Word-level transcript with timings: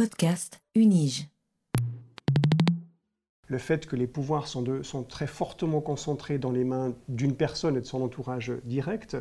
Podcast 0.00 0.58
Unige. 0.74 1.28
Le 3.50 3.58
fait 3.58 3.84
que 3.86 3.96
les 3.96 4.06
pouvoirs 4.06 4.46
sont, 4.46 4.64
très 5.08 5.26
fortement 5.26 5.80
concentrés 5.80 6.38
dans 6.38 6.52
les 6.52 6.62
mains 6.62 6.94
d'une 7.08 7.34
personne 7.34 7.76
et 7.76 7.80
de 7.80 7.86
son 7.86 8.00
entourage 8.00 8.52
direct, 8.64 9.16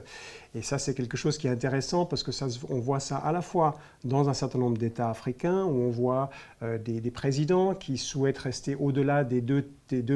et 0.53 0.61
ça 0.61 0.77
c'est 0.77 0.93
quelque 0.93 1.17
chose 1.17 1.39
qui 1.39 1.47
est 1.47 1.49
intéressant 1.49 2.05
parce 2.05 2.21
que 2.21 2.31
ça, 2.31 2.47
on 2.69 2.79
voit 2.79 2.99
ça 2.99 3.17
à 3.17 3.31
la 3.31 3.41
fois 3.41 3.77
dans 4.03 4.29
un 4.29 4.33
certain 4.33 4.59
nombre 4.59 4.77
d'États 4.77 5.09
africains 5.09 5.63
où 5.65 5.81
on 5.81 5.89
voit 5.89 6.29
euh, 6.61 6.77
des, 6.77 7.09
présidents 7.09 7.73
qui 7.73 7.97
souhaitent 7.97 8.37
rester 8.37 8.75
au-delà 8.75 9.23
des 9.23 9.41
deux, 9.41 9.65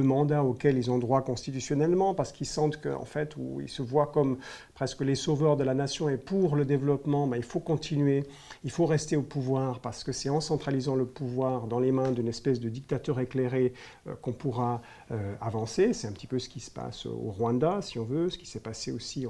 mandats 0.03 0.43
auxquels 0.43 0.77
ils 0.77 0.91
ont 0.91 0.99
droit 0.99 1.23
constitutionnellement 1.23 2.13
parce 2.13 2.31
qu'ils 2.31 2.47
sentent 2.47 2.79
qu'en 2.79 3.05
fait, 3.05 3.35
où 3.35 3.61
ils 3.61 3.69
se 3.69 3.81
voient 3.81 4.11
comme 4.13 4.37
presque 4.75 5.01
les 5.01 5.15
sauveurs 5.15 5.57
de 5.57 5.63
la 5.63 5.73
nation 5.73 6.07
et 6.07 6.17
pour 6.17 6.55
le 6.55 6.65
développement, 6.65 7.25
ben, 7.25 7.37
il 7.37 7.43
faut 7.43 7.59
continuer, 7.59 8.25
il 8.63 8.69
faut 8.69 8.85
rester 8.85 9.15
au 9.15 9.23
pouvoir 9.23 9.79
parce 9.79 10.03
que 10.03 10.11
c'est 10.11 10.29
en 10.29 10.39
centralisant 10.39 10.95
le 10.95 11.05
pouvoir 11.05 11.65
dans 11.65 11.79
les 11.79 11.91
mains 11.91 12.11
d'une 12.11 12.27
espèce 12.27 12.59
de 12.59 12.69
dictateur 12.69 13.19
éclairé 13.19 13.73
qu'on 14.21 14.33
pourra 14.33 14.81
euh, 15.11 15.33
avancer. 15.39 15.93
C'est 15.93 16.07
un 16.07 16.11
petit 16.11 16.27
peu 16.27 16.39
ce 16.39 16.49
qui 16.49 16.59
se 16.59 16.69
passe 16.69 17.05
au 17.05 17.31
Rwanda, 17.37 17.81
si 17.81 17.99
on 17.99 18.03
veut, 18.03 18.29
ce 18.29 18.37
qui 18.37 18.45
s'est 18.45 18.59
passé 18.59 18.91
aussi 18.91 19.25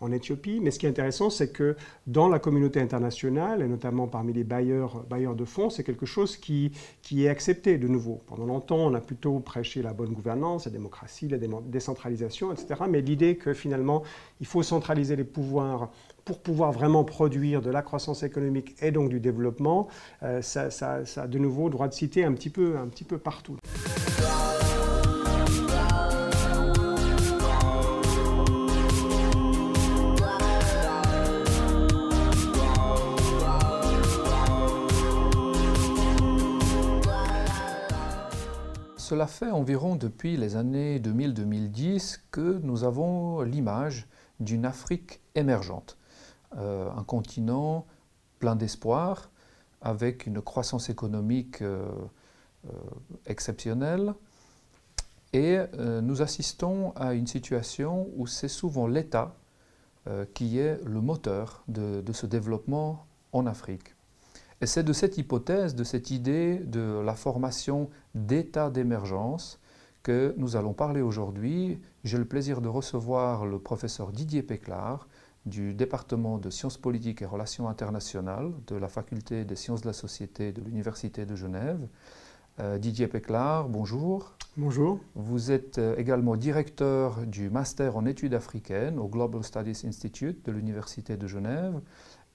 en, 0.00 0.12
Éthiopie. 0.12 0.60
Mais 0.60 0.70
ce 0.70 0.78
qui 0.78 0.86
est 0.86 0.90
intéressant, 0.90 1.30
c'est 1.30 1.50
que 1.50 1.76
dans 2.06 2.28
la 2.28 2.38
communauté 2.38 2.80
internationale, 2.80 3.62
et 3.62 3.68
notamment 3.68 4.06
parmi 4.06 4.32
les 4.32 4.44
bailleurs, 4.44 5.04
de 5.08 5.44
fonds, 5.44 5.70
c'est 5.70 5.84
quelque 5.84 6.06
chose 6.06 6.36
qui, 6.36 6.72
est 7.12 7.28
accepté 7.28 7.78
de 7.78 7.88
nouveau. 7.88 8.20
Pendant 8.26 8.46
longtemps, 8.46 8.78
on 8.78 8.94
a 8.94 9.00
plutôt 9.00 9.38
prêché 9.40 9.82
la 9.82 9.92
bonne 9.92 10.12
gouvernance, 10.12 10.66
la 10.66 10.72
démocratie, 10.72 11.28
la 11.28 11.38
décentralisation, 11.38 12.52
etc. 12.52 12.82
Mais 12.88 13.00
l'idée 13.00 13.36
que 13.36 13.54
finalement, 13.54 14.02
il 14.40 14.46
faut 14.46 14.62
centraliser 14.62 15.16
les 15.16 15.24
pouvoirs 15.24 15.90
pour 16.24 16.40
pouvoir 16.40 16.72
vraiment 16.72 17.04
produire 17.04 17.62
de 17.62 17.70
la 17.70 17.82
croissance 17.82 18.22
économique 18.22 18.76
et 18.80 18.90
donc 18.90 19.08
du 19.08 19.20
développement, 19.20 19.88
euh, 20.22 20.42
ça, 20.42 20.70
ça, 20.70 21.04
ça, 21.04 21.22
a 21.22 21.26
de 21.26 21.38
nouveau 21.38 21.68
droit 21.68 21.88
de 21.88 21.94
citer 21.94 22.24
un 22.24 22.32
petit 22.32 22.50
peu, 22.50 22.76
un 22.78 22.88
petit 22.88 23.04
peu 23.04 23.18
partout. 23.18 23.56
Cela 39.12 39.26
fait 39.26 39.50
environ 39.50 39.94
depuis 39.96 40.38
les 40.38 40.56
années 40.56 40.98
2000-2010 40.98 42.20
que 42.30 42.58
nous 42.62 42.82
avons 42.82 43.42
l'image 43.42 44.08
d'une 44.40 44.64
Afrique 44.64 45.20
émergente, 45.34 45.98
euh, 46.56 46.88
un 46.96 47.04
continent 47.04 47.84
plein 48.38 48.56
d'espoir, 48.56 49.30
avec 49.82 50.26
une 50.26 50.40
croissance 50.40 50.88
économique 50.88 51.60
euh, 51.60 51.90
exceptionnelle. 53.26 54.14
Et 55.32 55.58
euh, 55.78 56.00
nous 56.02 56.20
assistons 56.20 56.92
à 56.94 57.14
une 57.14 57.26
situation 57.26 58.10
où 58.16 58.26
c'est 58.26 58.48
souvent 58.48 58.86
l'État 58.86 59.34
euh, 60.06 60.26
qui 60.34 60.58
est 60.58 60.78
le 60.84 61.00
moteur 61.00 61.64
de, 61.68 62.02
ce 62.12 62.26
développement 62.26 63.06
en 63.32 63.46
Afrique. 63.46 63.94
Et 64.60 64.66
c'est 64.66 64.82
de 64.82 64.92
cette 64.92 65.16
hypothèse, 65.16 65.74
de 65.74 65.84
cette 65.84 66.10
idée 66.10 66.58
de 66.58 67.00
la 67.04 67.14
formation 67.14 67.88
d'états 68.14 68.70
d'émergence 68.70 69.58
que 70.02 70.34
nous 70.36 70.56
allons 70.56 70.74
parler 70.74 71.00
aujourd'hui. 71.00 71.80
J'ai 72.04 72.18
le 72.18 72.24
plaisir 72.26 72.60
de 72.60 72.68
recevoir 72.68 73.46
le 73.46 73.58
professeur 73.58 74.12
Didier 74.12 74.42
Péclard 74.42 75.08
du 75.46 75.74
département 75.74 76.38
de 76.38 76.50
sciences 76.50 76.76
politiques 76.76 77.22
et 77.22 77.26
relations 77.26 77.68
internationales 77.68 78.52
de 78.66 78.76
la 78.76 78.88
faculté 78.88 79.44
des 79.44 79.56
sciences 79.56 79.80
de 79.80 79.86
la 79.86 79.92
société 79.92 80.52
de 80.52 80.60
l'Université 80.60 81.24
de 81.26 81.34
Genève. 81.34 81.88
Euh, 82.60 82.78
Didier 82.78 83.06
Péclard, 83.08 83.68
bonjour. 83.68 84.34
Bonjour. 84.58 84.98
Vous 85.14 85.50
êtes 85.50 85.78
euh, 85.78 85.96
également 85.96 86.36
directeur 86.36 87.24
du 87.26 87.48
master 87.48 87.96
en 87.96 88.04
études 88.04 88.34
africaines 88.34 88.98
au 88.98 89.08
Global 89.08 89.42
Studies 89.42 89.86
Institute 89.86 90.44
de 90.44 90.52
l'Université 90.52 91.16
de 91.16 91.26
Genève 91.26 91.80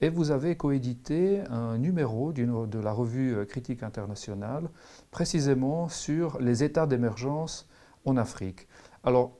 et 0.00 0.08
vous 0.08 0.32
avez 0.32 0.56
coédité 0.56 1.42
un 1.50 1.78
numéro 1.78 2.32
de 2.32 2.78
la 2.80 2.92
revue 2.92 3.36
euh, 3.36 3.44
Critique 3.44 3.84
internationale, 3.84 4.68
précisément 5.12 5.88
sur 5.88 6.40
les 6.40 6.64
états 6.64 6.88
d'émergence 6.88 7.68
en 8.04 8.16
Afrique. 8.16 8.66
Alors, 9.04 9.36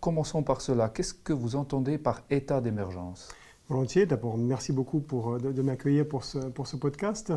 commençons 0.00 0.42
par 0.42 0.62
cela. 0.62 0.88
Qu'est-ce 0.88 1.12
que 1.12 1.34
vous 1.34 1.54
entendez 1.54 1.98
par 1.98 2.22
état 2.30 2.62
d'émergence? 2.62 3.28
Volontiers. 3.68 4.06
D'abord, 4.06 4.38
merci 4.38 4.72
beaucoup 4.72 5.00
pour, 5.00 5.38
de, 5.38 5.52
de 5.52 5.62
m'accueillir 5.62 6.08
pour 6.08 6.24
ce, 6.24 6.38
pour 6.38 6.66
ce 6.66 6.76
podcast. 6.76 7.32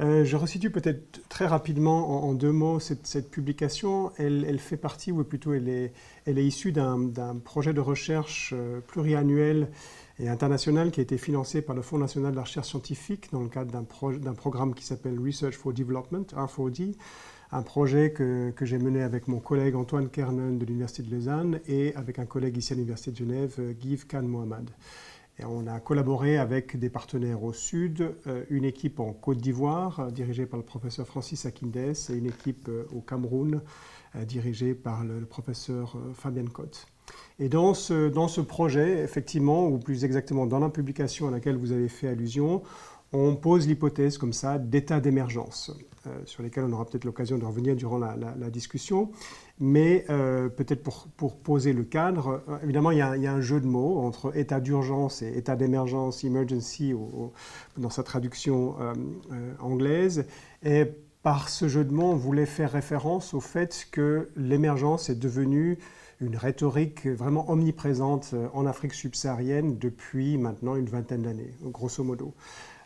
Euh, 0.00 0.24
je 0.24 0.36
resitue 0.36 0.70
peut-être 0.70 1.20
très 1.28 1.46
rapidement 1.46 2.24
en, 2.24 2.32
deux 2.32 2.50
mots 2.50 2.80
cette, 2.80 3.30
publication. 3.30 4.10
Elle, 4.16 4.58
fait 4.58 4.78
partie, 4.78 5.12
ou 5.12 5.22
plutôt 5.22 5.52
elle 5.52 5.68
est, 5.68 5.92
issue 6.26 6.72
d'un 6.72 7.38
projet 7.44 7.74
de 7.74 7.80
recherche 7.80 8.54
euh, 8.56 8.80
pluriannuel 8.80 9.68
et 10.18 10.28
international 10.28 10.90
qui 10.90 11.00
a 11.00 11.02
été 11.02 11.18
financé 11.18 11.62
par 11.62 11.76
le 11.76 11.82
Fonds 11.82 11.98
national 11.98 12.32
de 12.32 12.36
la 12.36 12.42
recherche 12.42 12.68
scientifique 12.68 13.30
dans 13.32 13.42
le 13.42 13.48
cadre 13.48 13.70
d'un 13.70 13.84
pro 13.84 14.12
programme 14.36 14.74
qui 14.74 14.84
s'appelle 14.84 15.18
Research 15.18 15.54
for 15.54 15.72
Development, 15.72 16.24
R4D, 16.34 16.94
un 17.50 17.62
projet 17.62 18.12
que, 18.12 18.50
que 18.50 18.64
j'ai 18.64 18.78
mené 18.78 19.02
avec 19.02 19.28
mon 19.28 19.40
collègue 19.40 19.74
Antoine 19.74 20.08
Kernen 20.08 20.58
de 20.58 20.64
l'Université 20.64 21.02
de 21.02 21.14
Lausanne 21.14 21.60
et 21.66 21.94
avec 21.96 22.18
un 22.18 22.24
collègue 22.26 22.56
ici 22.56 22.72
à 22.72 22.76
l'Université 22.76 23.10
de 23.10 23.16
Genève, 23.16 23.60
Guy 23.78 23.98
Khan 23.98 24.22
Mohamed. 24.22 24.70
Et 25.38 25.44
on 25.44 25.66
a 25.66 25.80
collaboré 25.80 26.36
avec 26.36 26.76
des 26.78 26.90
partenaires 26.90 27.42
au 27.42 27.52
sud, 27.52 28.14
euh, 28.26 28.44
une 28.50 28.64
équipe 28.64 29.00
en 29.00 29.12
Côte 29.12 29.38
d'Ivoire 29.38 30.00
euh, 30.00 30.10
dirigée 30.10 30.44
par 30.44 30.58
le 30.58 30.64
professeur 30.64 31.06
Francis 31.06 31.46
Akindes 31.46 31.76
et 31.76 32.12
une 32.12 32.26
équipe 32.26 32.68
euh, 32.68 32.84
au 32.94 33.00
Cameroun 33.00 33.62
dirigée 34.26 34.74
par 34.74 35.04
le, 35.04 35.24
professeur 35.24 35.96
Fabien 36.12 36.44
Cotte. 36.44 36.86
Et 37.38 37.48
dans 37.48 37.72
ce, 37.72 38.10
dans 38.10 38.28
ce 38.28 38.42
projet, 38.42 39.02
effectivement, 39.02 39.66
ou 39.68 39.78
plus 39.78 40.04
exactement 40.04 40.44
dans 40.44 40.58
la 40.58 40.68
publication 40.68 41.28
à 41.28 41.30
laquelle 41.30 41.56
vous 41.56 41.72
avez 41.72 41.88
fait 41.88 42.08
allusion, 42.08 42.62
on 43.14 43.36
pose 43.36 43.66
l'hypothèse 43.66 44.18
comme 44.18 44.34
ça 44.34 44.58
d'état 44.58 45.00
d'émergence, 45.00 45.72
sur 46.24 46.42
lesquels 46.42 46.64
on 46.64 46.72
aura 46.72 46.84
peut-être 46.84 47.04
l'occasion 47.04 47.38
de 47.38 47.44
revenir 47.44 47.76
durant 47.76 47.98
la, 47.98 48.50
discussion. 48.50 49.10
Mais 49.60 50.04
euh, 50.10 50.48
peut-être 50.48 50.82
pour, 50.82 51.36
poser 51.36 51.72
le 51.72 51.84
cadre, 51.84 52.42
euh, 52.48 52.58
évidemment, 52.62 52.90
il 52.90 52.98
y, 52.98 53.02
a, 53.02 53.32
un 53.32 53.40
jeu 53.40 53.60
de 53.60 53.66
mots 53.66 54.00
entre 54.00 54.36
état 54.36 54.60
d'urgence 54.60 55.22
et 55.22 55.36
état 55.36 55.56
d'émergence, 55.56 56.24
emergency, 56.24 56.94
dans 57.76 57.90
sa 57.90 58.02
traduction 58.02 58.76
euh, 58.80 58.94
anglaise. 59.60 60.26
Et 60.64 60.86
par 61.22 61.48
ce 61.48 61.68
jeu 61.68 61.84
de 61.84 61.92
mots, 61.92 62.10
on 62.10 62.16
voulait 62.16 62.46
faire 62.46 62.72
référence 62.72 63.34
au 63.34 63.40
fait 63.40 63.86
que 63.90 64.30
l'émergence 64.36 65.10
est 65.10 65.18
devenue 65.18 65.78
une 66.20 66.36
rhétorique 66.36 67.06
vraiment 67.06 67.50
omniprésente 67.50 68.34
en 68.54 68.64
Afrique 68.66 68.94
subsaharienne 68.94 69.76
depuis 69.78 70.38
maintenant 70.38 70.76
une 70.76 70.88
vingtaine 70.88 71.22
d'années, 71.22 71.52
grosso 71.62 72.04
modo. 72.04 72.32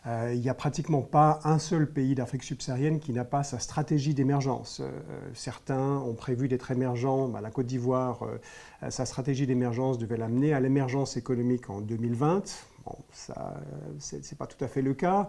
Euh, 0.07 0.31
il 0.33 0.39
n'y 0.39 0.49
a 0.49 0.53
pratiquement 0.53 1.01
pas 1.01 1.39
un 1.43 1.59
seul 1.59 1.91
pays 1.91 2.15
d'Afrique 2.15 2.43
subsaharienne 2.43 2.99
qui 2.99 3.11
n'a 3.11 3.25
pas 3.25 3.43
sa 3.43 3.59
stratégie 3.59 4.13
d'émergence. 4.13 4.79
Euh, 4.81 4.89
certains 5.33 5.97
ont 5.97 6.13
prévu 6.13 6.47
d'être 6.47 6.71
émergents. 6.71 7.27
Bah, 7.27 7.41
la 7.41 7.51
Côte 7.51 7.65
d'Ivoire, 7.65 8.23
euh, 8.23 8.89
sa 8.89 9.05
stratégie 9.05 9.47
d'émergence 9.47 9.97
devait 9.97 10.17
l'amener 10.17 10.53
à 10.53 10.59
l'émergence 10.59 11.17
économique 11.17 11.69
en 11.69 11.81
2020. 11.81 12.43
Bon, 12.85 12.95
ça, 13.11 13.55
c'est 13.99 14.37
pas 14.37 14.47
tout 14.47 14.63
à 14.63 14.69
fait 14.69 14.81
le 14.81 14.93
cas. 14.93 15.27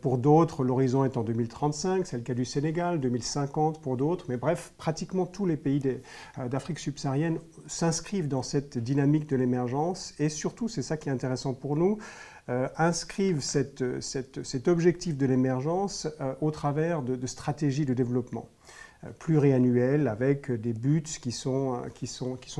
Pour 0.00 0.18
d'autres, 0.18 0.64
l'horizon 0.64 1.04
est 1.04 1.16
en 1.16 1.22
2035, 1.22 2.04
c'est 2.04 2.16
le 2.16 2.24
cas 2.24 2.34
du 2.34 2.44
Sénégal, 2.44 2.98
2050 2.98 3.80
pour 3.80 3.96
d'autres. 3.96 4.24
Mais 4.28 4.36
bref, 4.36 4.72
pratiquement 4.76 5.24
tous 5.24 5.46
les 5.46 5.56
pays 5.56 5.80
d'Afrique 6.48 6.80
subsaharienne 6.80 7.38
s'inscrivent 7.68 8.26
dans 8.26 8.42
cette 8.42 8.76
dynamique 8.76 9.28
de 9.28 9.36
l'émergence. 9.36 10.14
Et 10.18 10.28
surtout, 10.28 10.66
c'est 10.66 10.82
ça 10.82 10.96
qui 10.96 11.10
est 11.10 11.12
intéressant 11.12 11.54
pour 11.54 11.76
nous, 11.76 11.98
euh, 12.48 12.68
inscrivent 12.78 13.42
cet 13.42 14.68
objectif 14.68 15.16
de 15.16 15.26
l'émergence 15.26 16.08
euh, 16.20 16.34
au 16.40 16.50
travers 16.50 17.02
de, 17.02 17.26
stratégies 17.26 17.84
de 17.84 17.94
développement 17.94 18.48
euh, 19.04 19.10
pluriannuelles 19.18 20.08
avec 20.08 20.50
des 20.50 20.72
buts 20.72 21.02
qui 21.02 21.32
sont, 21.32 21.82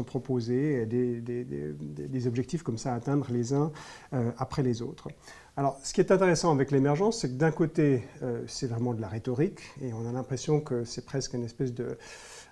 proposés, 0.07 0.87
des, 0.87 1.21
des, 1.21 2.27
objectifs 2.27 2.63
comme 2.63 2.79
ça 2.79 2.93
à 2.93 2.97
atteindre 2.97 3.27
les 3.31 3.53
uns 3.55 3.73
après 4.39 4.63
les 4.63 4.83
autres. 4.83 5.09
Alors, 5.57 5.79
ce 5.83 5.93
qui 5.93 6.01
est 6.01 6.13
intéressant 6.13 6.53
avec 6.53 6.71
l'émergence, 6.71 7.21
c'est 7.21 7.29
que 7.29 7.35
d'un 7.35 7.51
côté, 7.51 8.05
c'est 8.47 8.67
vraiment 8.67 8.95
de 8.95 9.01
la 9.01 9.09
rhétorique, 9.09 9.61
et 9.83 9.93
on 9.93 10.09
a 10.09 10.13
l'impression 10.13 10.61
que 10.61 10.85
c'est 10.85 11.05
presque 11.05 11.35
une 11.35 11.45
espèce 11.45 11.75
de, 11.75 11.99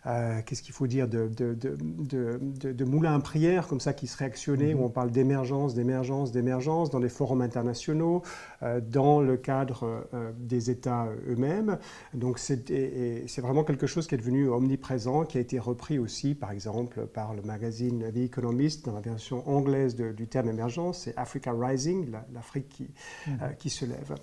euh, 0.06 0.40
qu'est-ce 0.44 0.62
qu'il 0.62 0.74
faut 0.74 0.86
dire, 0.86 1.08
de, 1.08 1.28
de, 1.28 1.54
de, 1.54 2.72
de, 2.72 2.84
moulin 2.84 3.14
à 3.14 3.20
prière, 3.20 3.66
comme 3.68 3.80
ça, 3.80 3.92
qui 3.92 4.06
se 4.06 4.16
réactionnait, 4.16 4.74
mm 4.74 4.78
-hmm. 4.78 4.80
où 4.80 4.84
on 4.84 4.90
parle 4.90 5.10
d'émergence, 5.10 5.74
d'émergence, 5.74 6.32
d'émergence, 6.32 6.90
dans 6.90 7.00
des 7.00 7.08
forums 7.08 7.42
internationaux, 7.42 8.22
euh, 8.62 8.80
dans 8.80 9.20
le 9.20 9.36
cadre 9.36 10.06
euh, 10.14 10.32
des 10.38 10.70
États 10.70 11.06
eux-mêmes. 11.28 11.78
Donc 12.14 12.38
c'est 12.38 13.40
vraiment 13.40 13.64
quelque 13.64 13.86
chose 13.86 14.06
qui 14.06 14.14
est 14.14 14.18
devenu 14.18 14.48
omniprésent, 14.48 15.24
qui 15.24 15.38
a 15.38 15.40
été 15.40 15.58
repris 15.58 15.98
aussi, 15.98 16.34
par 16.34 16.50
exemple, 16.52 17.06
par 17.06 17.34
le 17.34 17.42
magazine 17.42 17.98
The 18.12 18.22
Economist, 18.30 18.84
dans 18.86 18.94
la 18.94 19.00
version 19.00 19.38
anglaise 19.48 19.94
du 19.96 20.26
terme 20.26 20.48
émergence, 20.48 21.02
c'est 21.02 21.14
Africa 21.16 21.52
Rising, 21.52 22.10
l'Afrique 22.32 22.68
qui, 22.68 22.86
mmh. 23.26 23.32
qui 23.58 23.70
se 23.70 23.84
lève. 23.84 24.14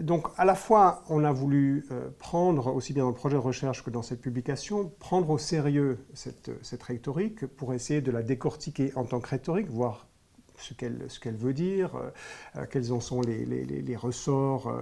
Donc 0.00 0.26
à 0.36 0.44
la 0.44 0.54
fois, 0.54 1.04
on 1.08 1.24
a 1.24 1.32
voulu 1.32 1.86
prendre, 2.18 2.74
aussi 2.74 2.92
bien 2.92 3.04
dans 3.04 3.10
le 3.10 3.14
projet 3.14 3.36
de 3.36 3.40
recherche 3.40 3.82
que 3.82 3.90
dans 3.90 4.02
cette 4.02 4.20
publication, 4.20 4.92
prendre 4.98 5.30
au 5.30 5.38
sérieux 5.38 5.98
cette, 6.14 6.50
cette 6.62 6.82
rhétorique 6.82 7.46
pour 7.46 7.74
essayer 7.74 8.00
de 8.00 8.10
la 8.10 8.22
décortiquer 8.22 8.92
en 8.94 9.04
tant 9.04 9.20
que 9.20 9.28
rhétorique, 9.28 9.68
voir 9.68 10.06
ce 10.62 11.18
qu'elle 11.20 11.36
veut 11.36 11.52
dire, 11.52 11.94
euh, 11.96 12.10
euh, 12.56 12.66
quels 12.70 12.92
en 12.92 13.00
sont 13.00 13.20
les, 13.20 13.44
les, 13.44 13.96
ressorts 13.96 14.72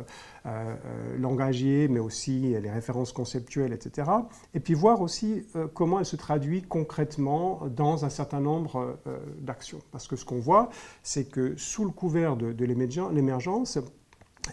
euh, 0.47 0.76
langagiers, 1.19 1.88
mais 1.88 1.99
aussi 1.99 2.41
les 2.41 2.70
références 2.70 3.12
conceptuelles, 3.12 3.73
etc. 3.73 4.08
Et 4.55 4.61
puis 4.61 4.75
voir 4.75 5.00
aussi 5.00 5.44
comment 5.75 5.99
elle 5.99 6.06
se 6.06 6.17
traduit 6.17 6.62
concrètement 6.62 7.62
dans 7.69 8.05
un 8.05 8.08
certain 8.08 8.41
nombre 8.41 8.99
d'actions. 9.41 9.81
Parce 9.91 10.06
que 10.06 10.17
ce 10.17 10.25
qu'on 10.25 10.38
voit, 10.38 10.70
c'est 11.02 11.25
que 11.25 11.56
sous 11.56 11.85
le 11.85 11.91
couvert 11.91 12.37
de, 12.37 12.52
de 12.52 12.64
l'émergence, 12.64 13.79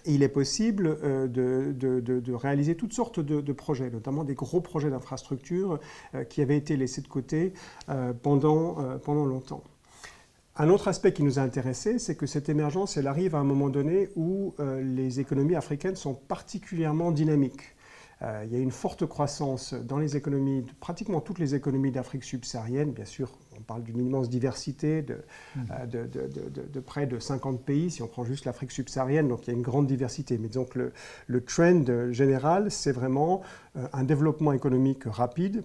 il 0.06 0.24
est 0.24 0.30
possible 0.30 0.98
de, 1.30 1.74
de, 1.74 2.34
réaliser 2.34 2.76
toutes 2.76 2.94
sortes 2.94 3.20
de, 3.20 3.54
projets, 3.54 3.90
notamment 3.90 4.24
des 4.24 4.36
gros 4.36 4.62
projets 4.62 4.90
d'infrastructure 4.90 5.80
qui 6.30 6.42
avaient 6.42 6.58
été 6.58 6.78
laissés 6.78 7.02
de 7.02 7.08
côté 7.08 7.54
pendant, 8.22 8.98
pendant 9.00 9.26
longtemps. 9.26 9.64
Un 10.60 10.70
autre 10.70 10.88
aspect 10.88 11.14
qui 11.14 11.22
nous 11.22 11.38
a 11.38 11.44
intéressé, 11.44 12.00
c'est 12.00 12.16
que 12.16 12.26
cette 12.26 12.50
émergence, 12.50 12.98
arrive 12.98 13.36
à 13.36 13.38
un 13.38 13.44
moment 13.44 13.70
donné 13.70 14.10
où 14.16 14.56
euh, 14.60 14.82
les 14.82 15.20
économies 15.20 15.56
africaines 15.56 15.96
sont 15.96 16.16
particulièrement 16.16 17.12
dynamiques. 17.12 17.76
Euh, 18.24 18.44
il 18.44 18.52
y 18.52 18.56
a 18.56 18.60
une 18.60 18.72
forte 18.72 19.06
croissance 19.06 19.76
dans 19.76 20.00
les 20.00 20.18
économies, 20.18 20.66
pratiquement 20.80 21.22
toutes 21.22 21.38
les 21.38 21.54
économies 21.54 21.92
d'Afrique 21.92 22.24
subsaharienne. 22.24 22.92
Bien 22.92 23.06
sûr, 23.06 23.38
on 23.58 23.62
parle 23.62 23.84
d'une 23.84 24.00
immense 24.00 24.30
diversité 24.30 25.02
de, 25.02 25.16
mmh. 25.56 25.60
euh, 25.72 26.08
de, 26.74 26.80
près 26.80 27.08
de 27.08 27.20
50 27.20 27.64
pays, 27.64 27.92
si 27.92 28.02
on 28.02 28.08
prend 28.08 28.24
juste 28.24 28.46
l'Afrique 28.46 28.72
subsaharienne, 28.72 29.28
donc 29.28 29.48
il 29.48 29.52
y 29.52 29.54
a 29.54 29.58
une 29.58 29.64
grande 29.64 29.88
diversité. 29.88 30.38
Mais 30.38 30.50
que 30.50 30.80
le, 30.80 30.94
le 31.28 31.44
trend 31.44 32.12
général, 32.12 32.72
c'est 32.72 32.92
vraiment 32.92 33.42
un 33.94 34.04
développement 34.04 34.54
économique 34.54 35.04
rapide, 35.06 35.64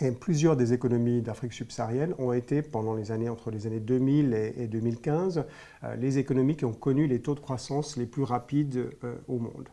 et 0.00 0.12
plusieurs 0.12 0.56
des 0.56 0.72
économies 0.72 1.22
d'Afrique 1.22 1.52
subsaharienne 1.52 2.14
ont 2.18 2.32
été, 2.32 2.62
pendant 2.62 2.94
les 2.94 3.10
années 3.10 3.28
entre 3.28 3.50
les 3.50 3.66
années 3.66 3.80
2000 3.80 4.34
et, 4.34 4.66
2015, 4.66 5.44
euh, 5.84 5.96
les 5.96 6.18
économies 6.18 6.56
qui 6.56 6.64
ont 6.64 6.72
connu 6.72 7.06
les 7.06 7.20
taux 7.20 7.34
de 7.34 7.40
croissance 7.40 7.96
les 7.96 8.06
plus 8.06 8.22
rapides 8.22 8.90
euh, 9.04 9.16
au 9.26 9.38
monde. 9.38 9.68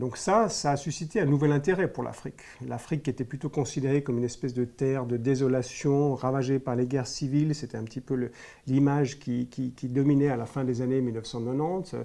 Donc 0.00 0.16
ça, 0.16 0.48
ça 0.48 0.70
a 0.72 0.76
suscité 0.78 1.20
un 1.20 1.26
nouvel 1.26 1.52
intérêt 1.52 1.86
pour 1.86 2.02
l'Afrique. 2.02 2.40
L'Afrique 2.66 3.06
était 3.06 3.22
plutôt 3.22 3.50
considérée 3.50 4.02
comme 4.02 4.16
une 4.16 4.24
espèce 4.24 4.54
de 4.54 4.64
terre 4.64 5.04
de 5.04 5.18
désolation, 5.18 6.14
ravagée 6.14 6.58
par 6.58 6.74
les 6.74 6.86
guerres 6.86 7.06
civiles, 7.06 7.54
c'était 7.54 7.76
un 7.76 7.84
petit 7.84 8.00
peu 8.00 8.30
l'image 8.66 9.18
qui, 9.18 9.46
qui, 9.46 9.88
dominait 9.88 10.30
à 10.30 10.38
la 10.38 10.46
fin 10.46 10.64
des 10.64 10.80
années 10.80 11.02
1990 11.02 11.96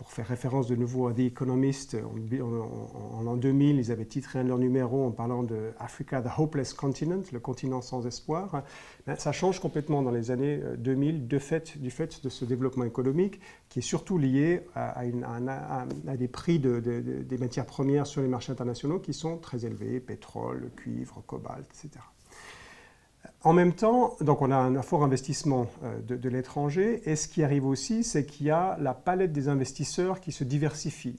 pour 0.00 0.12
faire 0.12 0.26
référence 0.26 0.66
de 0.66 0.76
nouveau 0.76 1.08
à 1.08 1.12
The 1.12 1.18
Economist, 1.18 1.94
en, 1.94 3.22
l'an 3.22 3.36
2000, 3.36 3.76
ils 3.76 3.92
avaient 3.92 4.06
titré 4.06 4.38
un 4.38 4.44
de 4.44 4.48
leurs 4.48 4.56
numéros 4.56 5.04
en 5.04 5.10
parlant 5.10 5.42
de 5.42 5.72
Africa, 5.78 6.22
the 6.22 6.30
Hopeless 6.38 6.72
Continent, 6.72 7.20
le 7.30 7.38
continent 7.38 7.82
sans 7.82 8.06
espoir. 8.06 8.62
Ben, 9.06 9.16
ça 9.16 9.32
change 9.32 9.60
complètement 9.60 10.00
dans 10.00 10.10
les 10.10 10.30
années 10.30 10.58
2000 10.78 11.28
de 11.28 11.38
fait, 11.38 11.76
du 11.76 11.90
fait 11.90 12.24
de 12.24 12.30
ce 12.30 12.46
développement 12.46 12.84
économique 12.84 13.40
qui 13.68 13.80
est 13.80 13.82
surtout 13.82 14.16
lié 14.16 14.62
à, 14.74 15.04
des 16.16 16.28
prix 16.28 16.58
des 16.58 17.38
matières 17.38 17.66
premières 17.66 18.06
sur 18.06 18.22
les 18.22 18.28
marchés 18.28 18.52
internationaux 18.52 19.00
qui 19.00 19.12
sont 19.12 19.36
très 19.36 19.66
élevés, 19.66 20.00
pétrole, 20.00 20.70
cuivre, 20.76 21.22
cobalt, 21.26 21.66
etc. 21.66 22.00
En 23.42 23.54
même 23.54 23.72
temps, 23.72 24.16
donc 24.20 24.42
on 24.42 24.50
a 24.50 24.56
un 24.56 24.82
fort 24.82 25.02
investissement 25.02 25.66
euh, 25.82 25.98
de, 26.02 26.28
l'étranger, 26.28 27.00
et 27.10 27.16
ce 27.16 27.26
qui 27.26 27.42
arrive 27.42 27.64
aussi, 27.64 28.04
c'est 28.04 28.26
qu'il 28.26 28.46
y 28.46 28.50
a 28.50 28.76
la 28.78 28.92
palette 28.92 29.32
des 29.32 29.48
investisseurs 29.48 30.20
qui 30.20 30.30
se 30.30 30.44
diversifie. 30.44 31.16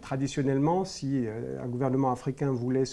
Traditionnellement, 0.00 0.84
si 0.86 1.26
euh, 1.26 1.62
un 1.62 1.68
gouvernement 1.68 2.10
africain 2.10 2.50
voulait 2.50 2.84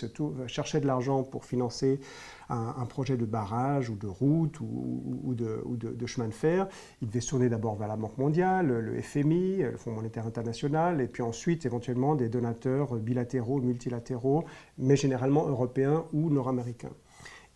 chercher 0.47 0.81
de 0.81 0.88
l'argent 0.88 1.23
pour 1.23 1.45
financer 1.45 2.01
un, 2.50 2.85
projet 2.85 3.15
de 3.15 3.25
barrage 3.25 3.89
ou 3.89 3.95
de 3.95 4.07
route 4.07 4.59
ou, 4.59 5.33
de, 5.35 6.05
chemin 6.05 6.27
de 6.27 6.33
fer, 6.33 6.67
il 7.01 7.07
devait 7.07 7.21
se 7.21 7.29
tourner 7.29 7.47
d'abord 7.47 7.75
vers 7.75 7.88
la 7.88 7.95
Banque 7.95 8.17
mondiale, 8.17 8.67
le 8.67 9.01
FMI, 9.01 9.59
le 9.59 9.77
Fonds 9.77 9.94
monétaire 9.94 10.27
international, 10.27 11.00
et 11.00 11.07
puis 11.07 11.23
ensuite 11.23 11.65
éventuellement 11.65 12.15
des 12.15 12.27
donateurs 12.27 12.95
bilatéraux, 12.97 13.62
multilatéraux, 13.62 14.44
mais 14.77 14.95
généralement 14.95 15.47
européens 15.47 16.05
ou 16.12 16.29
nord-américains. 16.29 16.91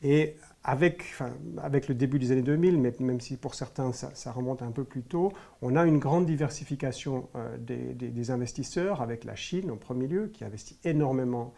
Et 0.03 0.35
avec, 0.63 1.04
le 1.88 1.94
début 1.94 2.19
des 2.19 2.31
années 2.31 2.42
2000, 2.42 2.80
mais 2.80 2.94
même 3.00 3.19
si 3.19 3.36
pour 3.36 3.54
certains 3.54 3.92
ça, 3.92 4.31
remonte 4.31 4.62
un 4.62 4.71
peu 4.71 4.83
plus 4.83 5.04
tôt, 5.04 5.33
on 5.62 5.75
a 5.75 5.86
une 5.86 6.00
grande 6.00 6.25
diversification 6.25 7.27
euh, 7.36 7.57
des, 7.57 8.31
investisseurs 8.31 9.01
avec 9.01 9.25
la 9.25 9.36
Chine 9.36 9.71
en 9.71 9.75
premier 9.75 10.07
lieu, 10.07 10.27
qui 10.27 10.45
investit 10.45 10.77
énormément 10.86 11.54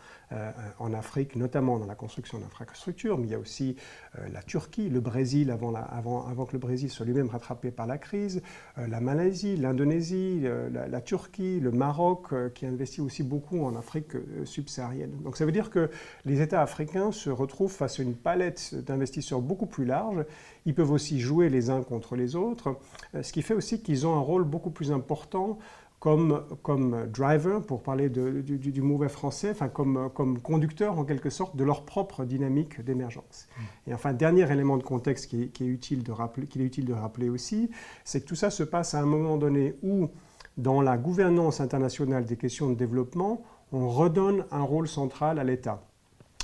en 0.80 0.94
Afrique, 0.94 1.36
notamment 1.36 1.80
dans 1.80 1.86
la 1.86 1.96
construction 1.96 2.40
d'infrastructures, 2.40 3.18
mais 3.18 3.28
il 3.28 3.32
y 3.32 3.36
a 3.36 3.40
aussi 3.40 3.76
euh, 4.18 4.28
la 4.34 4.42
Turquie, 4.42 4.90
le 4.90 5.00
Brésil 5.00 5.52
avant, 5.52 6.46
que 6.46 6.54
le 6.54 6.60
Brésil 6.60 6.90
soit 6.90 7.06
lui-même 7.06 7.30
rattrapé 7.30 7.72
par 7.72 7.88
la 7.88 7.98
crise, 7.98 8.42
la 8.78 9.00
Malaisie, 9.00 9.56
l'Indonésie, 9.56 10.42
la, 10.72 10.88
la, 10.88 11.02
Turquie, 11.02 11.60
le 11.60 11.72
Maroc, 11.72 12.34
qui 12.54 12.66
investit 12.66 13.02
aussi 13.02 13.24
beaucoup 13.24 13.64
en 13.64 13.76
Afrique 13.76 14.14
subsaharienne. 14.44 15.12
Donc 15.24 15.38
ça 15.38 15.46
veut 15.46 15.52
dire 15.52 15.70
que 15.70 15.90
les 16.26 16.42
États 16.42 16.62
africains 16.62 17.12
se 17.12 17.30
retrouvent 17.30 17.72
face 17.72 18.00
à 18.00 18.04
une 18.04 18.16
palette 18.16 18.76
d'investisseurs 18.76 19.42
beaucoup 19.42 19.66
plus 19.66 19.86
large. 19.86 20.26
Ils 20.66 20.74
peuvent 20.74 20.92
aussi 20.92 21.20
jouer 21.20 21.50
les 21.50 21.70
uns 21.70 21.84
contre 21.84 22.16
les 22.16 22.36
autres, 22.36 22.78
euh, 23.14 23.24
ce 23.24 23.32
qui 23.32 23.42
fait 23.42 23.54
aussi 23.54 23.82
qu'ils 23.82 24.08
ont 24.08 24.16
un 24.16 24.22
rôle 24.22 24.44
beaucoup 24.44 24.72
plus 24.72 24.92
important 24.92 25.60
comme, 26.06 27.08
driver, 27.08 27.62
pour 27.66 27.82
parler 27.82 28.10
de, 28.10 28.42
du, 28.42 28.82
mauvais 28.84 29.10
français, 29.10 29.50
enfin 29.52 29.70
comme, 29.70 30.40
conducteur 30.44 31.00
en 31.00 31.04
quelque 31.04 31.32
sorte 31.32 31.56
de 31.56 31.64
leur 31.64 31.84
propre 31.84 32.26
dynamique 32.26 32.82
d'émergence. 32.82 33.48
Et 33.88 33.94
enfin, 33.94 34.14
dernier 34.14 34.52
élément 34.52 34.78
de 34.78 34.84
contexte 34.84 35.28
qui 35.28 35.42
est, 35.42 35.66
utile 35.66 36.04
de 36.04 36.12
rappeler, 36.12 36.46
qu'il 36.46 36.62
est 36.62 36.66
utile 36.66 36.86
de 36.86 36.94
rappeler 36.94 37.30
aussi, 37.30 37.72
c'est 38.04 38.22
que 38.22 38.28
tout 38.28 38.36
ça 38.36 38.52
se 38.52 38.62
passe 38.62 38.94
à 38.94 39.00
un 39.00 39.06
moment 39.06 39.38
donné 39.38 39.74
où, 39.82 40.10
dans 40.58 40.82
la 40.82 40.98
gouvernance 40.98 41.60
internationale 41.60 42.26
des 42.26 42.38
questions 42.38 42.70
de 42.70 42.76
développement, 42.76 43.42
on 43.72 43.90
redonne 43.90 44.46
un 44.52 44.62
rôle 44.62 44.88
central 44.88 45.40
à 45.40 45.44
l'État 45.44 45.82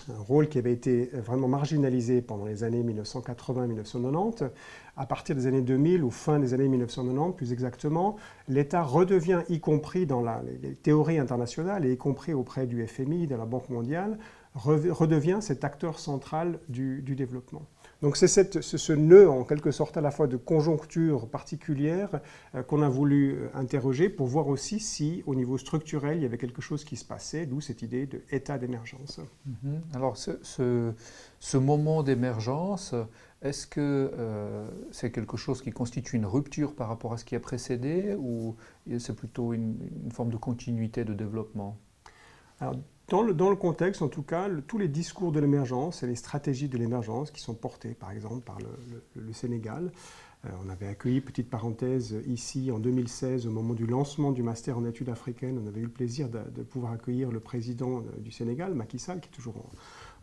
un 0.09 0.21
rôle 0.21 0.47
qui 0.47 0.57
avait 0.57 0.71
été 0.71 1.05
vraiment 1.13 1.47
marginalisé 1.47 2.21
pendant 2.21 2.45
les 2.45 2.63
années 2.63 2.83
1980-1990. 2.83 4.49
À 4.97 5.05
partir 5.05 5.35
des 5.35 5.47
années 5.47 5.61
2000 5.61 6.03
ou 6.03 6.11
fin 6.11 6.39
des 6.39 6.53
années 6.53 6.67
1990 6.67 7.35
plus 7.35 7.53
exactement, 7.53 8.17
l'État 8.47 8.83
redevient, 8.83 9.41
y 9.49 9.59
compris 9.59 10.05
dans 10.05 10.23
les 10.61 10.75
théories 10.75 11.19
internationales 11.19 11.85
et 11.85 11.93
y 11.93 11.97
compris 11.97 12.33
auprès 12.33 12.67
du 12.67 12.85
FMI, 12.85 13.27
de 13.27 13.35
la 13.35 13.45
Banque 13.45 13.69
mondiale, 13.69 14.17
redevient 14.55 15.39
cet 15.41 15.63
acteur 15.63 15.99
central 15.99 16.59
du 16.67 17.01
développement. 17.01 17.63
Donc 18.01 18.17
c'est 18.17 18.27
ce 18.27 18.93
nœud 18.93 19.29
en 19.29 19.43
quelque 19.43 19.69
sorte 19.69 19.95
à 19.95 20.01
la 20.01 20.09
fois 20.09 20.25
de 20.25 20.35
conjoncture 20.35 21.29
particulière 21.29 22.19
euh, 22.55 22.63
qu'on 22.63 22.81
a 22.81 22.89
voulu 22.89 23.33
euh, 23.33 23.49
interroger 23.53 24.09
pour 24.09 24.25
voir 24.25 24.47
aussi 24.47 24.79
si 24.79 25.21
au 25.27 25.35
niveau 25.35 25.59
structurel 25.59 26.17
il 26.17 26.23
y 26.23 26.25
avait 26.25 26.39
quelque 26.39 26.61
chose 26.63 26.83
qui 26.83 26.97
se 26.97 27.05
passait, 27.05 27.45
d'où 27.45 27.61
cette 27.61 27.83
idée 27.83 28.07
d'état 28.07 28.57
d'émergence. 28.57 29.19
Mhm. 29.45 29.81
Alors 29.93 30.17
ce, 30.17 31.57
moment 31.57 32.01
d'émergence, 32.01 32.95
est-ce 33.43 33.67
que 33.67 34.11
euh, 34.17 34.67
c'est 34.91 35.11
quelque 35.11 35.37
chose 35.37 35.61
qui 35.61 35.71
constitue 35.71 36.15
une 36.15 36.25
rupture 36.25 36.73
par 36.73 36.87
rapport 36.87 37.13
à 37.13 37.17
ce 37.17 37.25
qui 37.25 37.35
a 37.35 37.39
précédé 37.39 38.15
ou 38.17 38.55
c'est 38.97 39.15
plutôt 39.15 39.53
une, 39.53 39.77
une, 40.03 40.11
forme 40.11 40.31
de 40.31 40.37
continuité 40.37 41.05
de 41.05 41.13
développement? 41.13 41.77
Alors, 42.59 42.75
dans 43.07 43.21
le, 43.21 43.55
contexte, 43.55 44.01
en 44.01 44.07
tout 44.07 44.23
cas, 44.23 44.47
tous 44.67 44.77
les 44.77 44.87
discours 44.87 45.31
de 45.31 45.39
l'émergence 45.39 46.01
et 46.03 46.07
les 46.07 46.15
stratégies 46.15 46.69
de 46.69 46.77
l'émergence 46.77 47.29
qui 47.31 47.41
sont 47.41 47.53
portées, 47.53 47.93
par 47.93 48.11
exemple, 48.11 48.41
par 48.41 48.57
le, 48.59 49.33
Sénégal. 49.33 49.91
Euh, 50.45 50.49
on 50.65 50.69
avait 50.69 50.87
accueilli, 50.87 51.21
petite 51.21 51.49
parenthèse, 51.49 52.15
ici 52.25 52.71
en 52.71 52.79
2016, 52.79 53.47
au 53.47 53.51
moment 53.51 53.73
du 53.73 53.85
lancement 53.85 54.31
du 54.31 54.41
master 54.43 54.77
en 54.77 54.85
études 54.85 55.09
africaines, 55.09 55.59
on 55.63 55.67
avait 55.67 55.81
eu 55.81 55.85
le 55.85 55.89
plaisir 55.89 56.29
de, 56.29 56.39
de 56.55 56.63
pouvoir 56.63 56.93
accueillir 56.93 57.31
le 57.31 57.39
président 57.39 57.99
euh, 57.99 58.19
du 58.19 58.31
Sénégal, 58.31 58.73
Macky 58.73 58.97
Sall, 58.97 59.19
qui 59.19 59.27
est 59.27 59.31
toujours 59.31 59.57
en, 59.57 59.69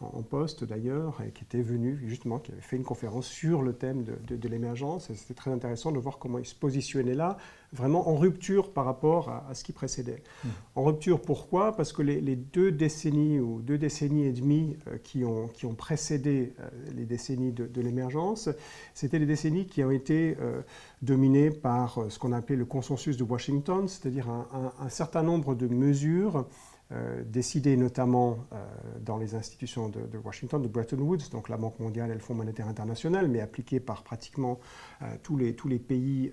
en 0.00 0.22
poste 0.22 0.64
d'ailleurs, 0.64 1.20
et 1.26 1.30
qui 1.30 1.42
était 1.42 1.60
venu 1.60 2.00
justement, 2.06 2.38
qui 2.38 2.52
avait 2.52 2.60
fait 2.60 2.76
une 2.76 2.84
conférence 2.84 3.26
sur 3.26 3.62
le 3.62 3.72
thème 3.72 4.04
de, 4.04 4.48
l'émergence. 4.48 5.10
Et 5.10 5.14
c'était 5.14 5.34
très 5.34 5.50
intéressant 5.50 5.90
de 5.90 5.98
voir 5.98 6.18
comment 6.18 6.38
il 6.38 6.46
se 6.46 6.54
positionnait 6.54 7.14
là, 7.14 7.36
vraiment 7.72 8.08
en 8.08 8.14
rupture 8.14 8.72
par 8.72 8.84
rapport 8.84 9.28
à, 9.28 9.54
ce 9.54 9.64
qui 9.64 9.72
précédait. 9.72 10.22
Mmh. 10.44 10.48
En 10.76 10.84
rupture 10.84 11.20
pourquoi? 11.20 11.76
Parce 11.76 11.92
que 11.92 12.02
les, 12.02 12.36
deux 12.36 12.70
décennies 12.70 13.40
ou 13.40 13.60
deux 13.60 13.76
décennies 13.76 14.26
et 14.26 14.32
demie 14.32 14.76
euh, 14.86 14.98
qui, 14.98 15.24
ont, 15.24 15.48
qui 15.48 15.66
ont 15.66 15.74
précédé 15.74 16.54
euh, 16.60 16.68
les 16.94 17.04
décennies 17.04 17.52
de, 17.52 17.80
l'émergence, 17.80 18.48
c'était 18.94 19.18
les 19.18 19.26
décennies 19.26 19.66
qui 19.66 19.82
ont 19.82 19.90
été 19.90 20.36
euh, 20.40 20.62
dominées 21.02 21.50
par 21.50 21.98
ce 22.08 22.18
qu'on 22.18 22.32
appelait 22.32 22.56
le 22.56 22.64
consensus 22.64 23.16
de 23.16 23.24
Washington, 23.24 23.88
c'est-à-dire 23.88 24.28
un, 24.28 24.72
un 24.78 24.88
certain 24.88 25.22
nombre 25.22 25.54
de 25.54 25.66
mesures 25.66 26.46
euh, 26.90 27.22
décidé 27.22 27.76
notamment 27.76 28.38
euh, 28.54 28.64
dans 29.02 29.18
les 29.18 29.34
institutions 29.34 29.90
de, 29.90 30.00
Washington, 30.24 30.62
de 30.62 30.68
Bretton 30.68 30.96
Woods, 30.96 31.28
donc 31.30 31.50
la 31.50 31.58
Banque 31.58 31.78
mondiale 31.80 32.10
et 32.10 32.14
le 32.14 32.20
Fonds 32.20 32.34
monétaire 32.34 32.66
international, 32.66 33.28
mais 33.28 33.42
appliqué 33.42 33.78
par 33.78 34.02
pratiquement 34.02 34.58
euh, 35.02 35.04
tous, 35.22 35.36
les, 35.36 35.54
tous 35.54 35.68
les 35.68 35.78
pays 35.78 36.32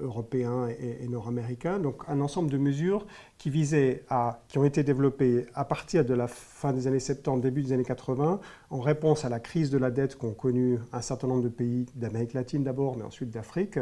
européens 0.00 0.68
et, 0.68 1.08
nord-américains. 1.08 1.80
Donc 1.80 2.04
un 2.06 2.20
ensemble 2.20 2.48
de 2.48 2.58
mesures 2.58 3.06
qui 3.36 3.50
visaient 3.50 4.04
à, 4.08 4.40
qui 4.46 4.58
ont 4.58 4.64
été 4.64 4.84
développées 4.84 5.46
à 5.54 5.64
partir 5.64 6.04
de 6.04 6.14
la 6.14 6.28
fin 6.28 6.72
des 6.72 6.86
années 6.86 7.00
70, 7.00 7.40
début 7.40 7.62
des 7.62 7.72
années 7.72 7.84
80, 7.84 8.38
en 8.70 8.80
réponse 8.80 9.24
à 9.24 9.28
la 9.28 9.40
crise 9.40 9.68
de 9.70 9.78
la 9.78 9.90
dette 9.90 10.16
qu'ont 10.16 10.32
connue 10.32 10.78
un 10.92 11.00
certain 11.00 11.26
nombre 11.26 11.42
de 11.42 11.48
pays 11.48 11.86
d'Amérique 11.96 12.34
latine 12.34 12.62
d'abord, 12.62 12.96
mais 12.96 13.04
ensuite 13.04 13.30
d'Afrique. 13.30 13.80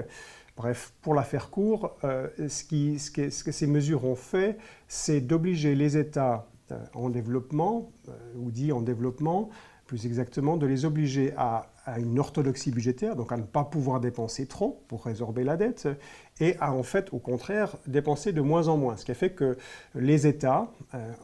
Bref, 0.56 0.92
pour 1.00 1.14
la 1.14 1.22
faire 1.22 1.50
court, 1.50 1.96
euh, 2.04 2.28
ce, 2.48 3.10
que, 3.10 3.52
ces 3.52 3.66
mesures 3.66 4.04
ont 4.04 4.16
fait, 4.16 4.58
c'est 4.86 5.20
d'obliger 5.20 5.74
les 5.74 5.96
États 5.96 6.46
euh, 6.70 6.78
en 6.94 7.08
développement, 7.08 7.90
euh, 8.08 8.12
ou 8.36 8.50
dit 8.50 8.70
en 8.70 8.82
développement, 8.82 9.48
plus 9.86 10.04
exactement, 10.04 10.58
de 10.58 10.66
les 10.66 10.84
obliger 10.84 11.32
à, 11.36 11.68
une 11.98 12.18
orthodoxie 12.18 12.70
budgétaire, 12.70 13.16
donc 13.16 13.32
à 13.32 13.36
ne 13.36 13.42
pas 13.42 13.64
pouvoir 13.64 13.98
dépenser 13.98 14.46
trop 14.46 14.84
pour 14.88 15.04
résorber 15.04 15.42
la 15.42 15.56
dette, 15.56 15.88
et 16.38 16.56
à 16.60 16.72
en 16.72 16.84
fait, 16.84 17.12
au 17.12 17.18
contraire, 17.18 17.76
dépenser 17.86 18.32
de 18.32 18.40
moins 18.40 18.68
en 18.68 18.76
moins. 18.76 18.96
Ce 18.96 19.04
qui 19.04 19.10
a 19.10 19.14
fait 19.14 19.32
que 19.32 19.58
les 19.96 20.28
États 20.28 20.70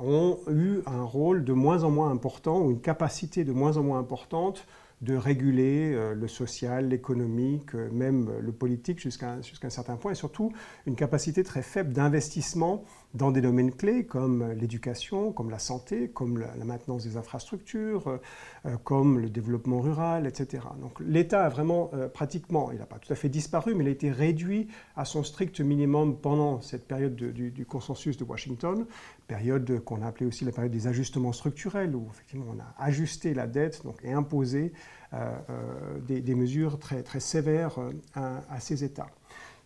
ont 0.00 0.38
eu 0.50 0.80
un 0.86 1.04
rôle 1.04 1.44
de 1.44 1.52
moins 1.52 1.84
en 1.84 1.90
moins 1.92 2.10
important, 2.10 2.60
ou 2.60 2.72
une 2.72 2.80
capacité 2.80 3.44
de 3.44 3.52
moins 3.52 3.76
en 3.76 3.84
moins 3.84 4.00
importante 4.00 4.66
de 5.00 5.14
réguler 5.14 5.92
euh, 5.94 6.14
le 6.14 6.28
social, 6.28 6.88
l'économique, 6.88 7.74
euh, 7.74 7.88
même 7.92 8.30
le 8.40 8.52
politique 8.52 8.98
jusqu'à 8.98 9.38
un 9.62 9.70
certain 9.70 9.96
point, 9.96 10.12
et 10.12 10.16
surtout 10.16 10.52
une 10.86 10.96
capacité 10.96 11.44
très 11.44 11.62
faible 11.62 11.92
d'investissement 11.92 12.84
dans 13.14 13.30
des 13.30 13.40
domaines 13.40 13.72
clés 13.72 14.04
comme 14.04 14.52
l'éducation, 14.52 15.32
comme 15.32 15.50
la 15.50 15.58
santé, 15.58 16.08
comme 16.08 16.38
la, 16.38 16.52
maintenance 16.64 17.04
des 17.04 17.16
infrastructures, 17.16 18.18
euh, 18.66 18.76
comme 18.84 19.18
le 19.18 19.30
développement 19.30 19.80
rural, 19.80 20.26
etc. 20.26 20.64
Donc 20.80 21.00
l'État 21.00 21.44
a 21.44 21.48
vraiment 21.48 21.90
pratiquement, 22.12 22.70
il 22.72 22.78
n'a 22.78 22.86
pas 22.86 22.98
tout 22.98 23.12
à 23.12 23.16
fait 23.16 23.28
disparu, 23.28 23.74
mais 23.74 23.84
il 23.84 23.88
a 23.88 23.92
été 23.92 24.10
réduit 24.10 24.68
à 24.96 25.04
son 25.04 25.22
strict 25.22 25.60
minimum 25.60 26.16
pendant 26.16 26.60
cette 26.60 26.86
période 26.86 27.14
du, 27.14 27.66
consensus 27.66 28.16
de 28.16 28.24
Washington, 28.24 28.86
période 29.26 29.80
qu'on 29.84 30.02
a 30.02 30.06
appelée 30.06 30.26
aussi 30.26 30.44
la 30.44 30.52
période 30.52 30.72
des 30.72 30.86
ajustements 30.86 31.32
structurels, 31.32 31.94
où 31.94 32.06
effectivement 32.10 32.46
on 32.54 32.60
a 32.60 32.74
ajusté 32.78 33.34
la 33.34 33.46
dette 33.46 33.82
donc, 33.84 33.98
et 34.02 34.12
imposé 34.12 34.72
euh, 35.14 35.38
euh, 35.48 36.20
des, 36.20 36.34
mesures 36.34 36.78
très, 36.78 37.02
très 37.02 37.20
sévères 37.20 37.78
euh, 37.78 37.92
à, 38.14 38.60
ces 38.60 38.84
États. 38.84 39.08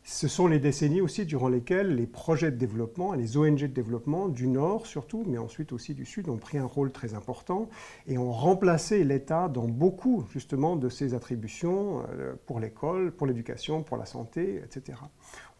Ce 0.04 0.26
sont 0.26 0.48
les 0.48 0.58
décennies 0.58 1.00
aussi 1.00 1.24
durant 1.26 1.48
lesquelles 1.48 1.94
les 1.94 2.08
projets 2.08 2.50
de 2.50 2.56
développement, 2.56 3.12
les 3.12 3.36
ONG 3.36 3.60
de 3.60 3.66
développement 3.68 4.28
du 4.28 4.48
Nord 4.48 4.86
surtout, 4.86 5.24
mais 5.26 5.38
ensuite 5.38 5.72
aussi 5.72 5.94
du 5.94 6.04
Sud, 6.04 6.28
ont 6.28 6.38
pris 6.38 6.58
un 6.58 6.64
rôle 6.64 6.90
très 6.90 7.14
important 7.14 7.68
et 8.08 8.18
ont 8.18 8.32
remplacé 8.32 9.04
l'État 9.04 9.48
dans 9.48 9.68
beaucoup 9.68 10.24
justement 10.32 10.74
de 10.74 10.88
ses 10.88 11.14
attributions 11.14 12.02
pour 12.46 12.58
l'école, 12.58 13.12
pour 13.12 13.28
l'éducation, 13.28 13.84
pour 13.84 13.96
la 13.96 14.06
santé, 14.06 14.60
etc. 14.64 14.98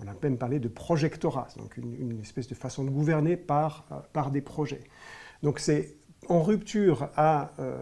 On 0.01 0.09
a 0.09 0.15
même 0.21 0.39
parlé 0.39 0.59
de 0.59 0.69
projectorat, 0.69 1.47
donc 1.57 1.77
une, 1.77 2.21
espèce 2.21 2.49
de 2.49 2.55
façon 2.57 2.83
de 2.83 2.91
gouverner 2.91 3.37
par, 3.37 3.87
par 4.13 4.33
des 4.33 4.41
projets. 4.41 4.83
Donc 5.45 5.61
c'est 5.61 5.97
en 6.29 6.43
rupture 6.43 7.09
euh, 7.19 7.77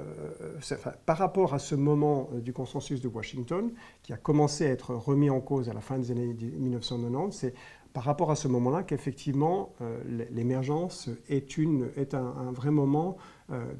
par 1.06 1.18
rapport 1.18 1.54
à 1.54 1.58
ce 1.58 1.74
moment 1.74 2.30
euh, 2.32 2.40
du 2.40 2.52
consensus 2.52 3.00
de 3.00 3.08
Washington, 3.08 3.70
qui 4.02 4.12
a 4.12 4.16
commencé 4.16 4.66
à 4.66 4.70
être 4.70 4.94
remis 4.94 5.30
en 5.30 5.40
cause 5.40 5.68
à 5.68 5.74
la 5.74 5.80
fin 5.80 5.98
des 5.98 6.10
années 6.10 6.34
1990, 6.34 7.36
c'est 7.36 7.54
par 7.92 8.04
rapport 8.04 8.30
à 8.30 8.36
ce 8.36 8.46
moment-là 8.46 8.84
qu'effectivement 8.84 9.74
euh, 9.80 9.98
l'émergence 10.30 11.10
est 11.28 11.58
un, 12.14 12.52
vrai 12.52 12.70
moment 12.70 13.16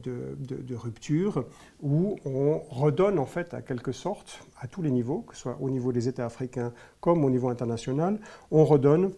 de, 0.03 0.37
de, 0.41 0.75
rupture 0.75 1.45
où 1.81 2.17
on 2.25 2.59
redonne 2.71 3.21
en 3.21 3.25
fait 3.25 3.55
à 3.55 3.63
quelque 3.63 3.93
sorte, 3.93 4.41
à 4.61 4.67
tous 4.67 4.83
les 4.83 4.91
niveaux, 4.91 5.21
que 5.21 5.37
ce 5.37 5.43
soit 5.43 5.59
au 5.61 5.71
niveau 5.71 5.93
des 5.93 6.09
États 6.09 6.27
africains 6.27 6.73
comme 7.01 7.25
au 7.25 7.31
niveau 7.31 7.51
international, 7.51 8.19
on 8.51 8.65
redonne 8.65 9.13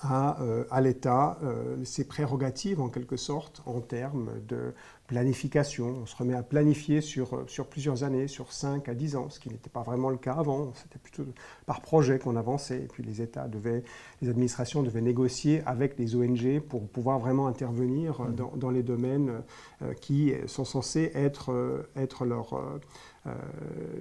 à, 0.00 0.40
euh, 0.42 0.64
à 0.70 0.80
l'État 0.80 1.38
euh, 1.42 1.84
ses 1.84 2.04
prérogatives 2.04 2.80
en 2.80 2.88
quelque 2.88 3.16
sorte 3.16 3.62
en 3.66 3.80
termes 3.80 4.30
de 4.48 4.74
planification. 5.06 5.98
On 6.02 6.06
se 6.06 6.16
remet 6.16 6.34
à 6.34 6.42
planifier 6.42 7.00
sur, 7.00 7.34
euh, 7.34 7.44
sur 7.46 7.66
plusieurs 7.66 8.04
années, 8.04 8.28
sur 8.28 8.52
5 8.52 8.88
à 8.88 8.94
10 8.94 9.16
ans, 9.16 9.30
ce 9.30 9.40
qui 9.40 9.50
n'était 9.50 9.70
pas 9.70 9.82
vraiment 9.82 10.10
le 10.10 10.16
cas 10.16 10.34
avant. 10.34 10.72
C'était 10.74 10.98
plutôt 10.98 11.24
par 11.66 11.80
projet 11.80 12.18
qu'on 12.18 12.36
avançait. 12.36 12.82
Et 12.82 12.86
puis 12.86 13.02
les 13.02 13.20
États 13.20 13.48
devaient, 13.48 13.84
les 14.20 14.28
administrations 14.28 14.82
devaient 14.82 15.00
négocier 15.00 15.62
avec 15.66 15.98
les 15.98 16.16
ONG 16.16 16.60
pour 16.60 16.88
pouvoir 16.88 17.18
vraiment 17.18 17.46
intervenir 17.46 18.26
dans, 18.30 18.52
dans, 18.56 18.70
les 18.70 18.82
domaines 18.82 19.42
qui 20.00 20.32
sont 20.46 20.64
censés 20.64 21.10
être, 21.14 21.84
être 21.96 22.24
leurs 22.24 22.80